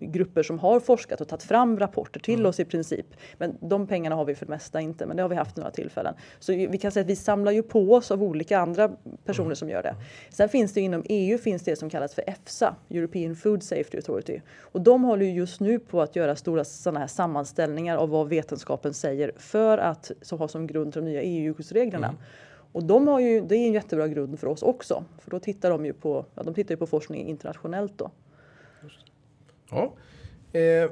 [0.06, 2.46] grupper som har forskat och tagit fram rapporter till mm.
[2.46, 3.06] oss i princip.
[3.38, 5.70] Men de pengarna har vi för det mesta inte, men det har vi haft några
[5.70, 6.14] tillfällen.
[6.38, 8.90] Så vi kan säga att vi samlar ju på oss av olika andra
[9.24, 9.56] personer mm.
[9.56, 9.96] som gör det.
[10.30, 14.40] Sen finns det inom EU finns det som kallas för EFSA, European Food Safety Authority.
[14.60, 18.28] Och de håller ju just nu på att göra stora sådana här sammanställningar av vad
[18.28, 22.08] vetenskapen säger för att så ha som grund till de nya EU-djurskyddsreglerna.
[22.08, 22.20] Mm.
[22.72, 25.04] Och de har ju, det är en jättebra grund för oss också.
[25.18, 28.10] För då tittar de ju på, ja, de tittar ju på forskning internationellt då.
[29.72, 29.94] Ja,
[30.52, 30.90] eh,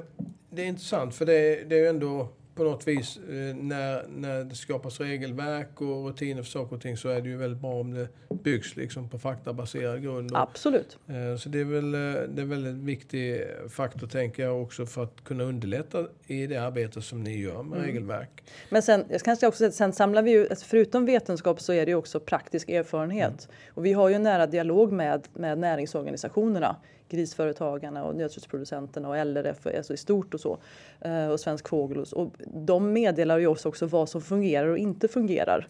[0.49, 4.43] det är intressant för det, det är ju ändå på något vis, eh, när, när
[4.43, 7.73] det skapas regelverk och rutiner för saker och ting så är det ju väldigt bra
[7.73, 8.07] om det
[8.43, 10.31] byggs liksom på faktabaserad grund.
[10.33, 10.97] Absolut.
[11.07, 14.85] Eh, så det är väl eh, det är väl en viktig faktor, tänker jag, också
[14.85, 17.85] för att kunna underlätta i det arbete som ni gör med mm.
[17.85, 18.43] regelverk.
[18.69, 21.85] Men sen, jag kanske också säga, sen samlar vi ju, alltså förutom vetenskap så är
[21.85, 23.47] det ju också praktisk erfarenhet.
[23.49, 23.73] Mm.
[23.73, 26.75] Och vi har ju en nära dialog med, med näringsorganisationerna
[27.11, 30.57] grisföretagarna och nötköttsproducenterna och LRF alltså i stort och så.
[31.01, 35.07] Eh, och Svensk Fågel och, de meddelar ju oss också vad som fungerar och inte
[35.07, 35.67] fungerar.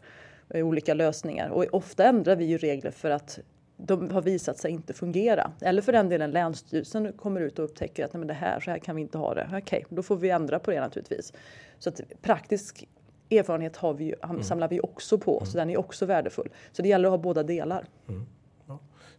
[0.53, 3.39] i Olika lösningar och ofta ändrar vi ju regler för att
[3.77, 5.51] de har visat sig inte fungera.
[5.61, 8.71] Eller för den delen Länsstyrelsen kommer ut och upptäcker att nej, men det här, så
[8.71, 9.45] här kan vi inte ha det.
[9.47, 11.33] Okej, okay, då får vi ändra på det naturligtvis.
[11.79, 12.87] Så att praktisk
[13.29, 14.43] erfarenhet har vi mm.
[14.43, 15.45] samlar vi också på, mm.
[15.45, 16.49] så den är också värdefull.
[16.71, 17.85] Så det gäller att ha båda delar.
[18.07, 18.25] Mm.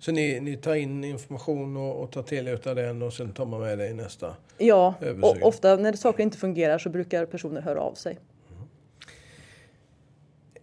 [0.02, 3.32] Så ni, ni tar in information och, och tar till er av den och sen
[3.32, 5.22] tar man med det i nästa Ja, översyn.
[5.42, 8.18] och ofta när saker inte fungerar så brukar personer höra av sig.
[8.50, 8.68] Mm.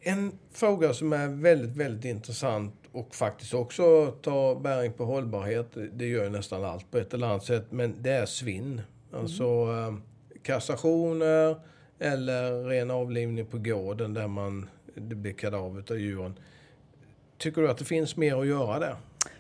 [0.01, 6.05] En fråga som är väldigt, väldigt intressant och faktiskt också tar bäring på hållbarhet, det
[6.05, 8.81] gör nästan allt på ett eller annat sätt, men det är svinn.
[9.13, 10.01] Alltså mm.
[10.43, 11.55] kassationer
[11.99, 16.39] eller ren avlivning på gården där man, det blir kadaver av djuren.
[17.37, 18.95] Tycker du att det finns mer att göra där?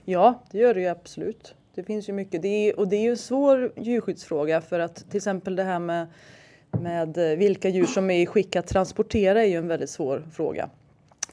[0.09, 1.55] Ja, det gör det ju absolut.
[1.75, 2.41] Det finns ju mycket.
[2.41, 5.79] Det är, och det är ju en svår djurskyddsfråga för att till exempel det här
[5.79, 6.07] med,
[6.81, 10.23] med eh, vilka djur som är i skick att transportera är ju en väldigt svår
[10.31, 10.69] fråga.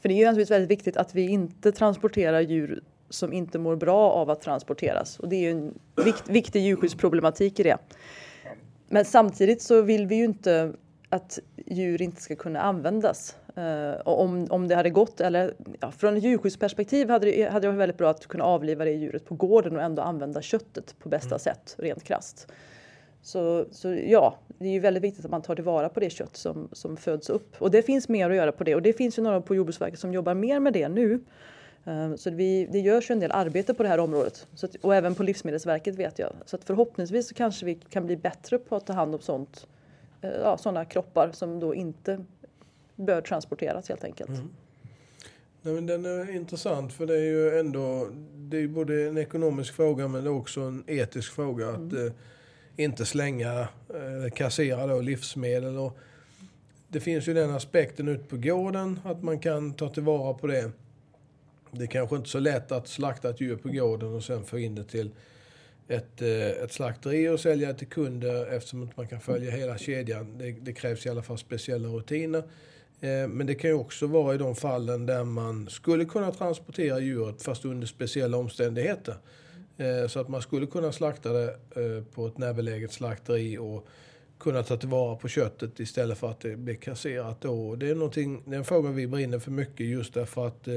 [0.01, 3.75] För det är ju naturligtvis väldigt viktigt att vi inte transporterar djur som inte mår
[3.75, 5.19] bra av att transporteras.
[5.19, 7.77] Och det är ju en vikt, viktig djurskyddsproblematik i det.
[8.89, 10.73] Men samtidigt så vill vi ju inte
[11.09, 13.35] att djur inte ska kunna användas.
[13.57, 17.67] Uh, om, om det hade gått, eller ja, från ett djurskyddsperspektiv hade det, hade det
[17.67, 21.09] varit väldigt bra att kunna avliva det djuret på gården och ändå använda köttet på
[21.09, 21.39] bästa mm.
[21.39, 22.51] sätt, rent krasst.
[23.21, 26.37] Så, så ja, det är ju väldigt viktigt att man tar tillvara på det kött
[26.37, 27.55] som, som föds upp.
[27.61, 29.99] Och det finns mer att göra på det och det finns ju några på Jordbruksverket
[29.99, 31.19] som jobbar mer med det nu.
[31.87, 34.95] Uh, så vi, det görs ju en del arbete på det här området att, och
[34.95, 36.33] även på Livsmedelsverket vet jag.
[36.45, 39.76] Så förhoppningsvis så kanske vi kan bli bättre på att ta hand om sånt Eh,
[40.21, 42.25] ja, sådana kroppar som då inte
[42.95, 44.29] bör transporteras helt enkelt.
[44.29, 44.49] Mm.
[45.61, 49.73] Nej, men den är intressant för det är ju ändå det är både en ekonomisk
[49.73, 51.87] fråga men det är också en etisk fråga mm.
[51.87, 52.11] att eh,
[52.77, 55.77] inte slänga eller eh, kassera då livsmedel.
[55.77, 55.97] Och
[56.87, 60.71] det finns ju den aspekten ute på gården att man kan ta tillvara på det.
[61.71, 64.59] Det är kanske inte så lätt att slakta ett djur på gården och sen få
[64.59, 65.11] in det till
[65.87, 70.37] ett, eh, ett slakteri och sälja till kunder eftersom man kan följa hela kedjan.
[70.37, 72.43] Det, det, krävs i alla fall speciella rutiner.
[73.01, 76.99] Eh, men det kan ju också vara i de fallen där man skulle kunna transportera
[76.99, 79.15] djuret fast under speciella omständigheter.
[79.77, 81.55] Eh, så att man skulle kunna slakta det
[82.13, 83.87] på ett närbeläget slakteri och
[84.39, 87.75] kunna ta tillvara på köttet istället för att det blir kasserat då.
[87.75, 87.95] Det är,
[88.49, 90.67] det är en fråga vi brinner för mycket just därför att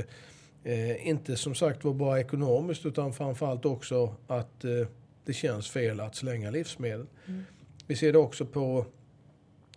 [0.64, 4.86] eh, inte som sagt var bara ekonomiskt utan framförallt också att eh,
[5.30, 7.06] det känns fel att slänga livsmedel.
[7.26, 7.44] Mm.
[7.86, 8.86] Vi ser det också på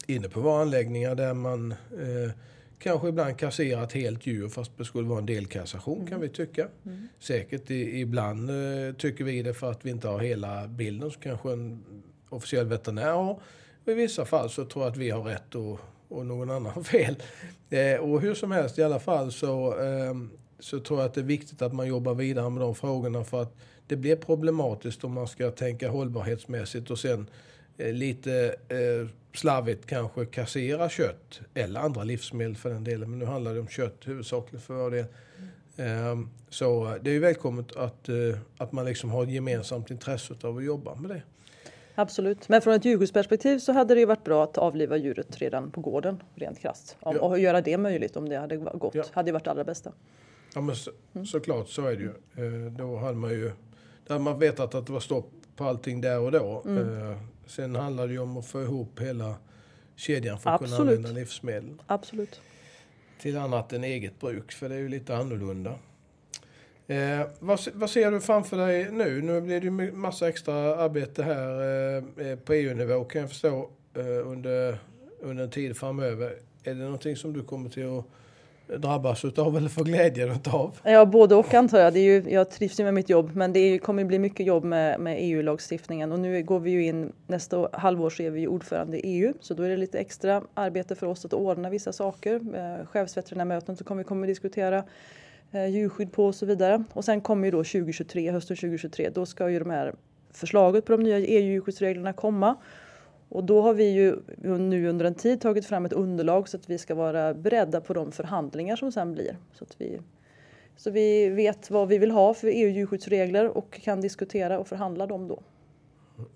[0.07, 2.31] inne på våra anläggningar där man eh,
[2.79, 6.07] kanske ibland kasserar ett helt djur fast det skulle vara en delkassation mm.
[6.07, 6.67] kan vi tycka.
[6.85, 7.07] Mm.
[7.19, 11.21] Säkert i, ibland eh, tycker vi det för att vi inte har hela bilden som
[11.21, 11.83] kanske en
[12.29, 13.39] officiell veterinär har.
[13.85, 16.71] Och I vissa fall så tror jag att vi har rätt och, och någon annan
[16.71, 17.15] har fel.
[17.69, 20.13] Eh, och hur som helst i alla fall så, eh,
[20.59, 23.41] så tror jag att det är viktigt att man jobbar vidare med de frågorna för
[23.41, 23.55] att
[23.87, 27.29] det blir problematiskt om man ska tänka hållbarhetsmässigt och sen
[27.77, 33.09] eh, lite eh, slarvigt kanske kassera kött eller andra livsmedel för den delen.
[33.09, 35.05] Men nu handlar det om kött huvudsakligen för vår del.
[35.77, 36.29] Mm.
[36.49, 38.15] Så det är välkommet att, eh,
[38.57, 41.21] att man liksom har ett gemensamt intresse av att jobba med det.
[41.95, 45.81] Absolut, men från ett djurskyddsperspektiv så hade det varit bra att avliva djuret redan på
[45.81, 46.97] gården rent krasst.
[47.01, 47.19] ja.
[47.19, 48.95] Och göra det möjligt om det hade gått.
[48.95, 49.03] Ja.
[49.11, 49.91] hade varit det allra bästa.
[50.55, 51.25] Ja men så, mm.
[51.25, 52.09] såklart så är det ju.
[52.45, 53.51] Eh, då hade man ju
[54.07, 56.63] där man vetat att det var stopp på allting där och då.
[56.65, 57.11] Mm.
[57.11, 59.35] Eh, sen handlar det ju om att få ihop hela
[59.95, 60.77] kedjan för att Absolut.
[60.77, 61.81] kunna använda livsmedel.
[61.87, 62.41] Absolut.
[63.19, 65.75] Till annat än eget bruk, för det är ju lite annorlunda.
[66.87, 69.21] Eh, vad, vad, ser du framför dig nu?
[69.21, 71.61] Nu blir det ju massa extra arbete här
[71.97, 74.77] eh, eh på EU-nivå kan jag förstå eh, under,
[75.19, 76.39] under en tid framöver.
[76.63, 78.05] Är det någonting som du kommer till att
[78.67, 80.79] drabbas utav eller får glädjen utav?
[80.83, 81.93] Ja, både och antar jag.
[81.93, 84.63] Det är ju, jag trivs ju med mitt jobb, men det kommer bli mycket jobb
[84.63, 88.97] med, med EU-lagstiftningen och nu går vi ju in nästa halvår så är vi ordförande
[88.97, 92.35] i EU, så då är det lite extra arbete för oss att ordna vissa saker.
[92.55, 94.83] Eh, chefsveterinärmöten så kommer vi kommer diskutera
[95.51, 96.83] eh, djurskydd på och så vidare.
[96.93, 99.93] Och sen kommer ju då 2023, hösten 2023, då ska ju de här
[100.31, 102.55] förslaget på de nya EU-djurskyddsreglerna komma
[103.33, 104.15] och då har vi ju
[104.57, 107.93] nu under en tid tagit fram ett underlag så att vi ska vara beredda på
[107.93, 109.37] de förhandlingar som sen blir.
[109.53, 109.99] Så att vi,
[110.75, 115.27] så vi vet vad vi vill ha för EU-djurskyddsregler och kan diskutera och förhandla dem
[115.27, 115.43] då.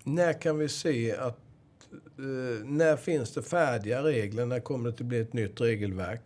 [0.04, 1.38] När kan vi se att
[2.18, 4.46] eh, när finns det färdiga regler?
[4.46, 6.20] När kommer det att bli ett nytt regelverk?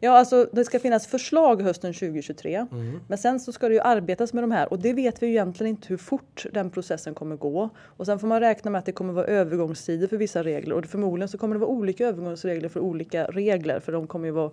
[0.00, 2.54] Ja, alltså det ska finnas förslag hösten 2023.
[2.54, 3.00] Mm.
[3.08, 5.32] Men sen så ska det ju arbetas med de här och det vet vi ju
[5.32, 7.70] egentligen inte hur fort den processen kommer gå.
[7.78, 10.86] Och sen får man räkna med att det kommer vara övergångstider för vissa regler och
[10.86, 14.50] förmodligen så kommer det vara olika övergångsregler för olika regler för de kommer ju vara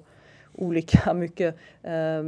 [0.59, 2.23] olika mycket, eh,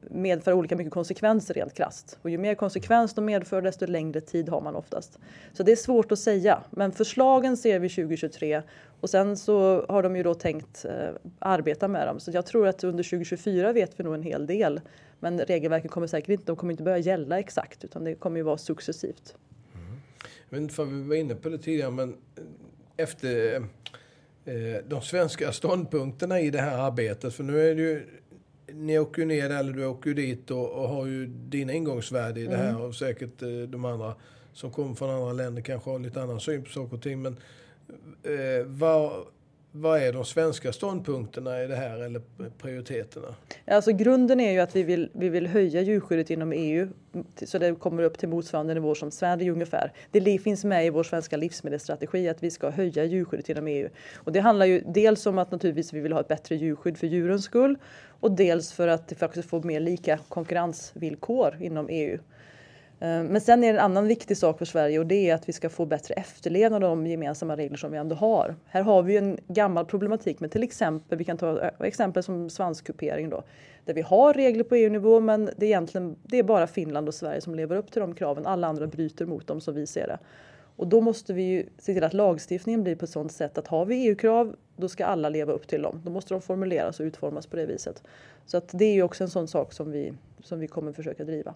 [0.00, 2.18] medför olika mycket konsekvenser rent krasst.
[2.22, 5.18] Och ju mer konsekvens de medför desto längre tid har man oftast.
[5.52, 6.62] Så det är svårt att säga.
[6.70, 8.62] Men förslagen ser vi 2023
[9.00, 11.08] och sen så har de ju då tänkt eh,
[11.38, 12.20] arbeta med dem.
[12.20, 14.80] Så jag tror att under 2024 vet vi nog en hel del.
[15.20, 18.42] Men regelverken kommer säkert inte, de kommer inte börja gälla exakt utan det kommer ju
[18.42, 19.36] vara successivt.
[19.74, 20.00] Mm.
[20.48, 22.16] Jag vet inte för vi var inne på det tidigare men
[22.96, 23.62] efter Eh,
[24.88, 27.34] de svenska ståndpunkterna i det här arbetet.
[27.34, 28.06] För nu är det ju,
[28.72, 32.42] ni åker ju ner eller du åker ju dit och, och har ju dina ingångsvärden
[32.42, 32.82] i det här mm.
[32.82, 34.14] och säkert eh, de andra
[34.52, 37.22] som kommer från andra länder kanske har lite annan syn på saker och ting.
[37.22, 37.36] Men
[38.22, 39.26] eh, vad,
[39.76, 42.22] vad är de svenska ståndpunkterna i det här eller
[42.58, 43.34] prioriteterna?
[43.66, 46.88] Alltså grunden är ju att vi vill, vi vill höja djurskyddet inom EU
[47.46, 49.92] så det kommer upp till motsvarande nivå som Sverige ungefär.
[50.10, 53.88] Det finns med i vår svenska livsmedelsstrategi att vi ska höja djurskyddet inom EU.
[54.14, 57.06] Och det handlar ju dels om att naturligtvis vi vill ha ett bättre djurskydd för
[57.06, 57.78] djurens skull
[58.20, 62.18] och dels för att det faktiskt får mer lika konkurrensvillkor inom EU.
[63.00, 65.48] Eh, men sen är det en annan viktig sak för Sverige och det är att
[65.48, 68.54] vi ska få bättre efterlevnad av de gemensamma regler som vi ändå har.
[68.66, 73.30] Här har vi en gammal problematik med till exempel, vi kan ta exempel som svanskupering
[73.30, 73.42] då,
[73.84, 77.14] där vi har regler på EU-nivå men det är egentligen det är bara Finland och
[77.14, 78.46] Sverige som lever upp till de kraven.
[78.46, 80.18] Alla andra bryter mot dem som vi ser det.
[80.76, 83.66] Och då måste vi ju se till att lagstiftningen blir på ett sådant sätt att
[83.66, 86.02] har vi EU-krav då ska alla leva upp till dem.
[86.04, 88.02] Då måste de formuleras och utformas på det viset.
[88.46, 91.24] Så att det är ju också en sån sak som vi, som vi kommer försöka
[91.24, 91.54] driva.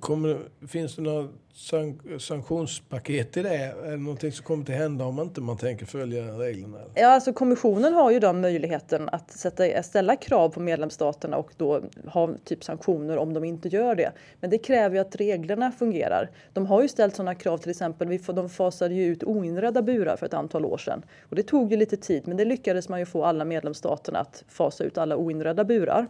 [0.00, 3.54] Kommer, finns det några sank sanktionspaket i det?
[3.54, 6.78] Är det någonting som kommer att hända om inte man tänker följa reglerna?
[6.94, 11.82] Ja, alltså kommissionen har ju den möjligheten att sätta, ställa krav på medlemsstaterna och då
[12.06, 14.12] ha typ sanktioner om de inte gör det.
[14.40, 16.30] Men det kräver ju att reglerna fungerar.
[16.52, 20.16] De har ju ställt sådana krav, till exempel, vi, de fasade ju ut oinredda burar
[20.16, 21.02] för ett antal år sedan.
[21.22, 24.44] Och det tog ju lite tid, men det lyckades man ju få alla medlemsstaterna att
[24.48, 26.06] fasa ut alla oinredda burar.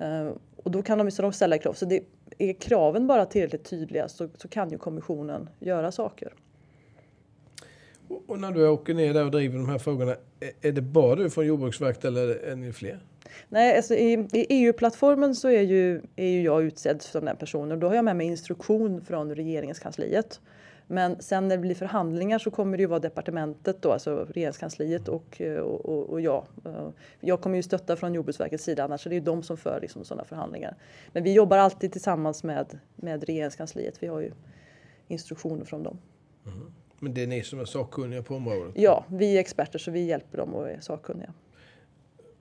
[0.00, 0.32] Uh,
[0.64, 1.72] och då kan de ju ställa krav.
[1.72, 2.00] Så det,
[2.38, 6.32] är kraven bara tillräckligt tydliga så, så kan ju kommissionen göra saker.
[8.26, 10.16] Och när du åker ner där och driver de här frågorna,
[10.60, 13.00] är det bara du från Jordbruksverket eller är ni fler?
[13.48, 17.80] Nej, alltså i, i EU-plattformen så är ju, är ju jag utsedd som den personen.
[17.80, 20.40] Då har jag med mig instruktion från regeringskansliet.
[20.86, 25.08] Men sen när det blir förhandlingar så kommer det ju vara departementet då, alltså regeringskansliet
[25.08, 26.44] och, och, och, och jag.
[27.20, 30.04] Jag kommer ju stötta från Jordbruksverkets sida annars är det ju de som för liksom
[30.04, 30.76] sådana förhandlingar.
[31.12, 34.02] Men vi jobbar alltid tillsammans med, med regeringskansliet.
[34.02, 34.32] Vi har ju
[35.08, 35.98] instruktioner från dem.
[36.46, 36.72] Mm.
[36.98, 38.72] Men det är ni som är sakkunniga på området?
[38.76, 41.32] Ja, vi är experter så vi hjälper dem och är sakkunniga.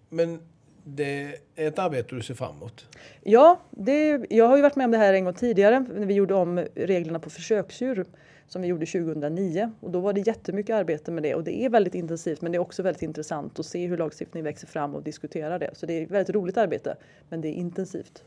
[0.10, 0.39] Men
[0.84, 2.88] det är ett arbete du ser fram emot?
[3.24, 6.14] Ja, det, jag har ju varit med om det här en gång tidigare när vi
[6.14, 8.06] gjorde om reglerna på försöksdjur
[8.48, 11.70] som vi gjorde 2009 och då var det jättemycket arbete med det och det är
[11.70, 15.04] väldigt intensivt men det är också väldigt intressant att se hur lagstiftningen växer fram och
[15.04, 15.70] diskutera det.
[15.74, 16.98] Så det är ett väldigt roligt arbete
[17.30, 18.24] men det är intensivt.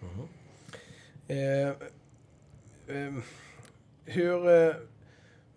[0.00, 0.26] Mm.
[1.28, 1.68] Eh,
[2.96, 3.12] eh,
[4.04, 4.74] hur, eh,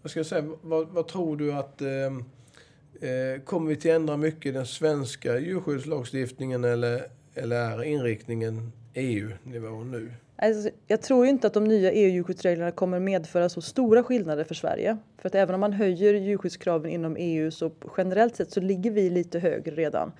[0.02, 3.96] vad ska jag säga, vad, vad tror du att eh, eh, kommer vi till att
[3.96, 10.12] ändra mycket i den svenska djurskyddslagstiftningen eller, eller är inriktningen EU-nivå nu?
[10.36, 14.98] Alltså, jag tror inte att de nya EU-djurskyddsreglerna kommer medföra så stora skillnader för Sverige.
[15.18, 19.10] För att även om man höjer djurskyddskraven inom EU så generellt sett så ligger vi
[19.10, 20.12] lite högre redan.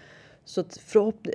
[0.46, 0.80] Så att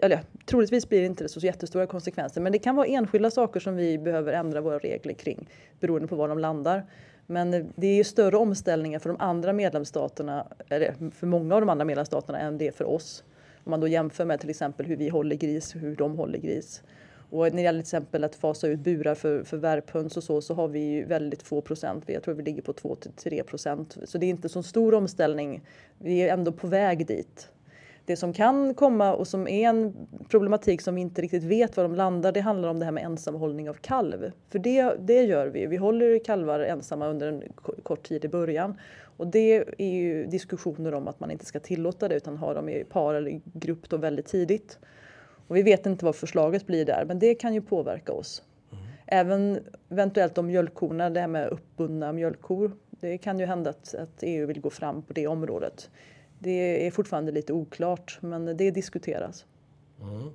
[0.03, 3.77] eller, troligtvis blir det inte så jättestora konsekvenser men det kan vara enskilda saker som
[3.77, 5.49] vi behöver ändra våra regler kring
[5.81, 6.87] beroende på var de landar.
[7.27, 11.61] Men eh, det är ju större omställningar för de andra medlemsstaterna, eller för många av
[11.61, 13.25] de andra medlemsstaterna än det är för oss.
[13.65, 16.39] Om man då jämför med till exempel hur vi håller gris och hur de håller
[16.39, 16.83] gris.
[17.31, 20.41] Och när det gäller till exempel att fasa ut burar för, för värphöns och så,
[20.41, 22.05] så har vi ju väldigt få procent.
[22.07, 23.97] Jag tror vi ligger på 2 till 3 procent.
[24.05, 25.63] Så det är inte så stor omställning.
[25.99, 27.49] Vi är ändå på väg dit.
[28.05, 31.85] Det som kan komma och som är en problematik som vi inte riktigt vet var
[31.85, 34.33] de landar, det handlar om det här med ensamhållning av kalv.
[34.49, 35.67] För det, det gör vi.
[35.67, 37.43] Vi håller kalvar ensamma under en
[37.83, 38.75] kort tid i början.
[39.17, 42.69] Och det är ju diskussioner om att man inte ska tillåta det utan ha dem
[42.69, 44.79] i par eller grupp då väldigt tidigt.
[45.49, 48.43] Och vi vet inte vad förslaget blir där, men det kan ju påverka oss.
[48.73, 48.85] Mm.
[49.07, 52.73] Även eventuellt om mjölkkorna, det här med uppbundna mjölkkor.
[52.91, 55.91] Det kan ju hända att, att EU vill gå fram på det området.
[56.39, 59.45] Det är fortfarande lite oklart, men det diskuteras.
[60.03, 60.31] Mm.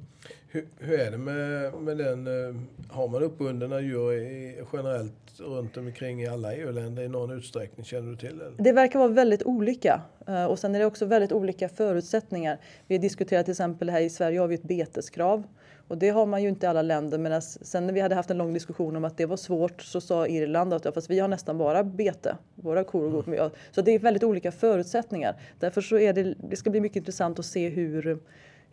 [0.47, 2.55] Hur, hur, är det med, med den, eh,
[2.89, 7.85] har man uppbundna djur i, generellt runt omkring i alla EU-länder i någon utsträckning?
[7.85, 8.51] Känner du till det?
[8.57, 12.57] Det verkar vara väldigt olika eh, och sen är det också väldigt olika förutsättningar.
[12.87, 15.43] Vi diskuterar till exempel här i Sverige har vi ett beteskrav
[15.87, 17.17] och det har man ju inte i alla länder.
[17.17, 20.01] Men sen när vi hade haft en lång diskussion om att det var svårt så
[20.01, 23.51] sa Irland att fast vi har nästan bara bete, våra kor går med.
[23.71, 25.35] Så det är väldigt olika förutsättningar.
[25.59, 28.19] Därför så är det, det ska bli mycket intressant att se hur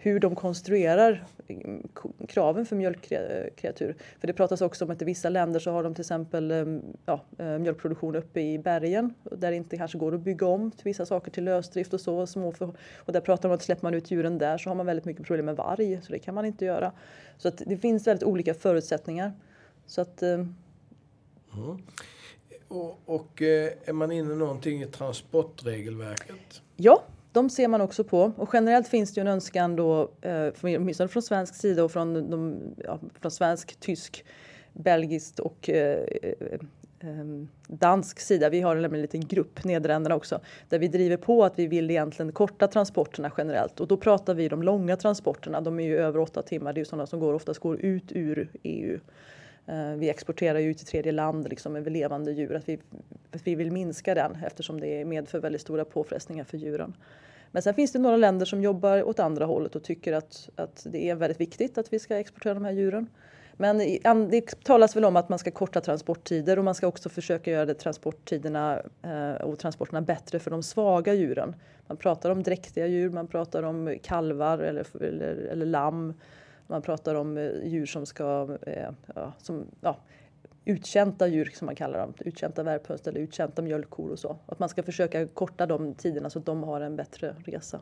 [0.03, 1.89] hur de konstruerar mm,
[2.29, 3.97] kraven för mjölkkreatur.
[4.21, 6.83] För det pratas också om att i vissa länder så har de till exempel mm,
[7.07, 10.85] ja, eh, mjölkproduktion uppe i bergen där det inte kanske går att bygga om till
[10.85, 12.27] vissa saker till lösdrift och så.
[12.27, 14.75] Små för, och där pratar man om att släpper man ut djuren där så har
[14.75, 16.93] man väldigt mycket problem med varg så det kan man inte göra.
[17.39, 19.33] Så att det finns väldigt olika förutsättningar.
[19.87, 20.29] Så att, eh,
[21.55, 21.83] mm.
[22.69, 26.63] Och, och eh, är man inne någonting i transportregelverket?
[26.77, 27.03] Ja,
[27.33, 31.09] de ser man också på och generellt finns det ju en önskan då, eh, åtminstone
[31.09, 34.25] från svensk sida och från, de, ja, från svensk, tysk,
[34.73, 36.59] belgisk och eh, eh,
[37.01, 38.49] ehm, dansk sida.
[38.49, 42.33] Vi har en liten grupp, Nederländerna också, där vi driver på att vi vill egentligen
[42.33, 45.61] korta transporterna generellt och då pratar vi de långa transporterna.
[45.61, 46.73] De är ju över åtta timmar.
[46.73, 49.01] Det är ju sådana som går, oftast går ut ur EU.
[49.71, 52.55] Eh, vi exporterar ju till tredje land liksom med levande djur.
[52.55, 52.79] Att vi,
[53.33, 56.97] att vi vill minska den eftersom det medför väldigt stora påfrestningar för djuren.
[57.51, 60.87] Men sen finns det några länder som jobbar åt andra hållet och tycker att, att
[60.91, 63.09] det är väldigt viktigt att vi ska exportera de här djuren.
[63.57, 63.79] Men
[64.31, 67.67] det talas väl om att man ska korta transporttider och man ska också försöka göra
[67.67, 71.57] det transporttiderna eh, och transporterna bättre för de svaga djuren.
[71.87, 76.15] Man pratar om dräktiga djur, man pratar om kalvar eller, eller, eller lamm
[76.71, 79.97] man pratar om eh, djur som ska, eh, ja, som, ja,
[80.65, 84.37] utkänta djur som man kallar dem, utkänta värphöns eller utkänta mjölkkor och så.
[84.47, 87.81] Att man ska försöka korta de tiderna så att de har en bättre resa.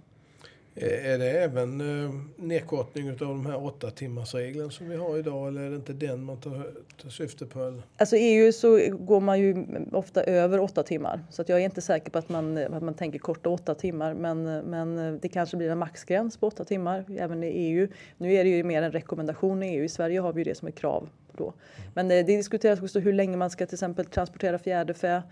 [0.81, 5.19] Eh, är det även eh, nedkortning av de här åtta timmars regeln som vi har
[5.19, 6.67] idag eller är det inte den man tar,
[7.03, 7.83] tar syfte på?
[7.97, 11.65] Alltså i EU så går man ju ofta över åtta timmar så att jag är
[11.65, 15.29] inte säker på att man, att man tänker korta åtta timmar men, men eh, det
[15.29, 17.89] kanske blir en maxgräns på åtta timmar även i EU.
[18.17, 20.69] Nu är det ju mer en rekommendation i EU, i Sverige har vi det som
[20.69, 21.53] ett krav då.
[21.95, 25.23] Men det diskuteras också hur länge man ska till exempel transportera fjäderfä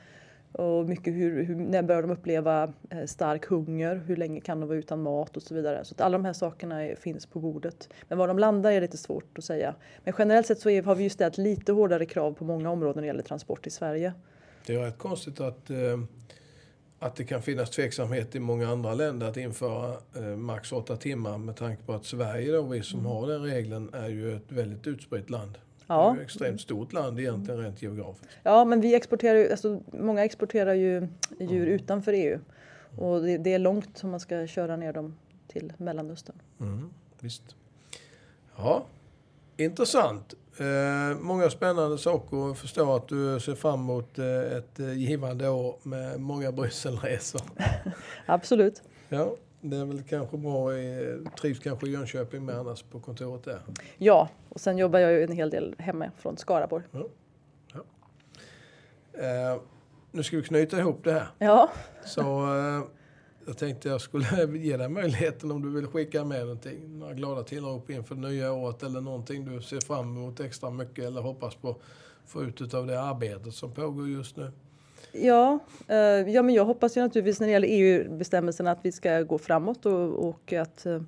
[0.56, 3.96] och mycket hur, hur, när börjar de uppleva eh, stark hunger?
[4.06, 5.84] Hur länge kan de vara utan mat och så vidare.
[5.84, 7.88] Så att alla de här sakerna finns på bordet.
[8.08, 9.74] Men var de landar är lite svårt att säga.
[10.04, 12.96] Men generellt sett så är, har vi ju ställt lite hårdare krav på många områden
[12.96, 14.12] när det gäller transport i Sverige.
[14.66, 15.76] Det är rätt konstigt att, eh,
[16.98, 21.38] att det kan finnas tveksamhet i många andra länder att införa eh, max åtta timmar
[21.38, 23.12] med tanke på att Sverige då, vi som mm.
[23.12, 25.58] har den regeln, är ju ett väldigt utspritt land.
[25.86, 26.10] Ja.
[26.10, 28.28] Det är ett extremt stort land egentligen rent geografiskt.
[28.42, 31.08] Ja, men vi exporterar ju, alltså, många exporterar ju
[31.40, 31.74] djur mm.
[31.74, 32.38] utanför EU.
[32.98, 35.16] Och det, det, är långt om man ska köra ner dem
[35.48, 36.36] till Mellanöstern.
[36.60, 37.56] Mm, visst.
[38.56, 38.84] Ja,
[39.56, 40.34] intressant.
[40.58, 42.36] Eh, många spännande saker.
[42.36, 47.40] Jag förstår att du ser fram emot eh, ett eh, givande år med många Brysselresor.
[48.26, 48.82] Absolut.
[49.08, 49.36] Ja.
[49.60, 50.70] Det är väl kanske bra,
[51.40, 53.60] trivs kanske i Jönköping med annars på kontoret där?
[53.98, 56.84] Ja, och sen jobbar jag ju en hel del hemma från Skaraborg.
[56.90, 57.06] Ja.
[57.72, 57.80] ja.
[59.20, 59.60] Eh,
[60.10, 61.28] nu ska vi knyta ihop det här.
[61.38, 61.70] Ja.
[62.04, 62.84] Så eh,
[63.46, 64.26] jag tänkte jag skulle
[64.58, 66.98] ge dig möjligheten om du vill skicka med någonting.
[66.98, 71.20] Några glada tillrop inför nya året eller någonting du ser fram emot extra mycket eller
[71.20, 71.76] hoppas på
[72.26, 74.52] få ut av det arbetet som pågår just nu.
[75.12, 75.96] Ja, eh,
[76.30, 79.86] ja men jag hoppas ju naturligtvis när det gäller EU-bestämmelserna att vi ska gå framåt
[79.86, 81.00] och, och att, eh,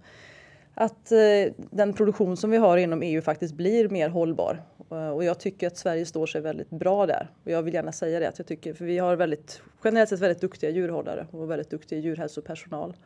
[0.74, 4.62] att eh, den produktion som vi har inom EU faktiskt blir mer hållbar.
[4.90, 7.30] Eh, och jag tycker att Sverige står sig väldigt bra där.
[7.44, 10.20] Och jag vill gärna säga det, att jag tycker, för vi har väldigt, generellt sett
[10.20, 12.96] väldigt duktiga djurhållare och väldigt duktig djurhälsopersonal.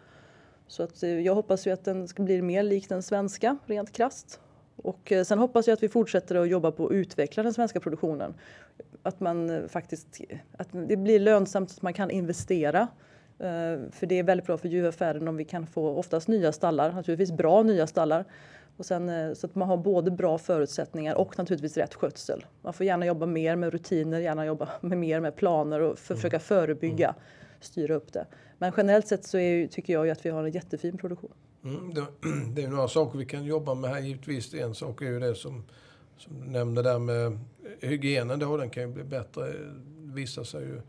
[0.67, 3.93] Så att eh, jag hoppas ju att den ska bli mer lik den svenska, rent
[3.93, 4.41] krast.
[4.83, 8.35] Och sen hoppas jag att vi fortsätter att jobba på att utveckla den svenska produktionen
[9.03, 10.21] att man eh, faktiskt
[10.57, 12.81] att det blir lönsamt att man kan investera.
[13.39, 16.93] Eh, för det är väldigt bra för djuraffären om vi kan få oftast nya stallar,
[16.93, 18.25] naturligtvis bra nya stallar.
[18.77, 22.45] Och sen, eh, så att man har både bra förutsättningar och naturligtvis rätt skötsel.
[22.63, 26.15] Man får gärna jobba mer med rutiner, gärna jobba med mer med planer och för,
[26.15, 26.19] mm.
[26.19, 27.21] försöka förebygga, mm.
[27.61, 28.27] styra upp det.
[28.59, 31.33] Men generellt sett så är, tycker jag att vi har en jättefin produktion.
[31.65, 32.07] Mm, det,
[32.55, 34.55] det, är några saker vi kan jobba med här givetvis.
[34.55, 35.65] En sak är ju det som
[36.23, 37.39] som du nämnde där med
[37.81, 39.47] hygienen då, den kan ju bli bättre.
[39.47, 40.81] Det visar sig ju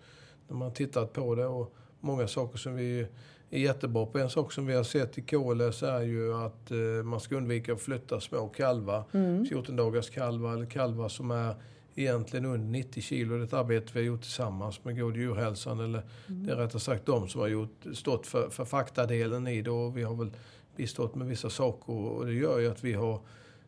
[0.48, 1.46] när man tittat på det.
[1.46, 3.08] Och många saker som vi
[3.50, 4.20] är jättebra på.
[4.20, 7.74] En sak som vi har sett i KLS är ju att eh, man ska undvika
[7.74, 9.04] att flytta små kalvar.
[9.12, 9.46] Mm.
[9.46, 11.56] 14 dagars kalvar eller kalvar som är
[11.96, 13.36] egentligen under 90 kilo.
[13.36, 15.80] Det är ett arbete vi har gjort tillsammans med God djurhälsan.
[15.80, 16.46] Eller mm.
[16.46, 19.72] det är rättare sagt de som har gjort, stått för, för faktadelen i det.
[19.72, 20.32] Och vi har väl
[20.76, 23.20] bistått med vissa saker och det gör ju att vi har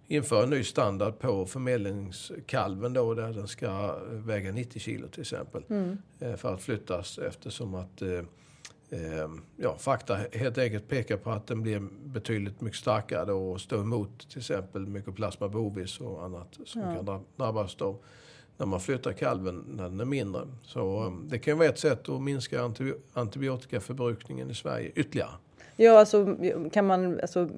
[0.08, 5.64] infört en ny standard på förmedlingskalven då där den ska väga 90 kilo till exempel.
[5.70, 5.98] Mm.
[6.20, 8.10] Eh, för att flyttas eftersom att eh,
[8.90, 13.80] eh, ja, fakta helt enkelt pekar på att den blir betydligt mycket starkare och står
[13.82, 16.96] emot till exempel mycoplasma bovis och annat som ja.
[16.96, 18.00] kan drabbas då
[18.58, 20.48] när man flyttar kalven när den är mindre.
[20.62, 22.72] Så det kan vara ett sätt att minska
[23.14, 25.32] antibiotikaförbrukningen i Sverige ytterligare.
[25.76, 26.38] Ja, alltså
[26.72, 27.50] kan man, alltså,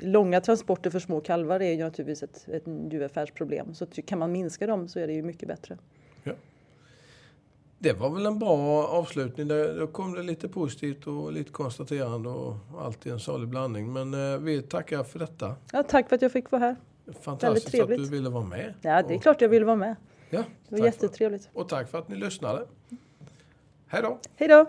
[0.00, 3.74] långa transporter för små kalvar är ju naturligtvis ett, ett djurvälfärdsproblem.
[3.74, 5.78] Så kan man minska dem så är det ju mycket bättre.
[6.22, 6.32] Ja.
[7.78, 9.48] Det var väl en bra avslutning.
[9.48, 13.92] Då kom det lite positivt och lite konstaterande och alltid en salig blandning.
[13.92, 15.56] Men eh, vi tackar för detta.
[15.72, 16.76] Ja, tack för att jag fick vara här.
[17.20, 18.74] Fantastiskt att du ville vara med.
[18.82, 19.96] Ja, det är klart jag ville vara med.
[20.30, 21.44] Ja, det var jättetrevligt.
[21.44, 22.66] För, och tack för att ni lyssnade.
[23.86, 24.18] Hej då!
[24.36, 24.66] Hej då!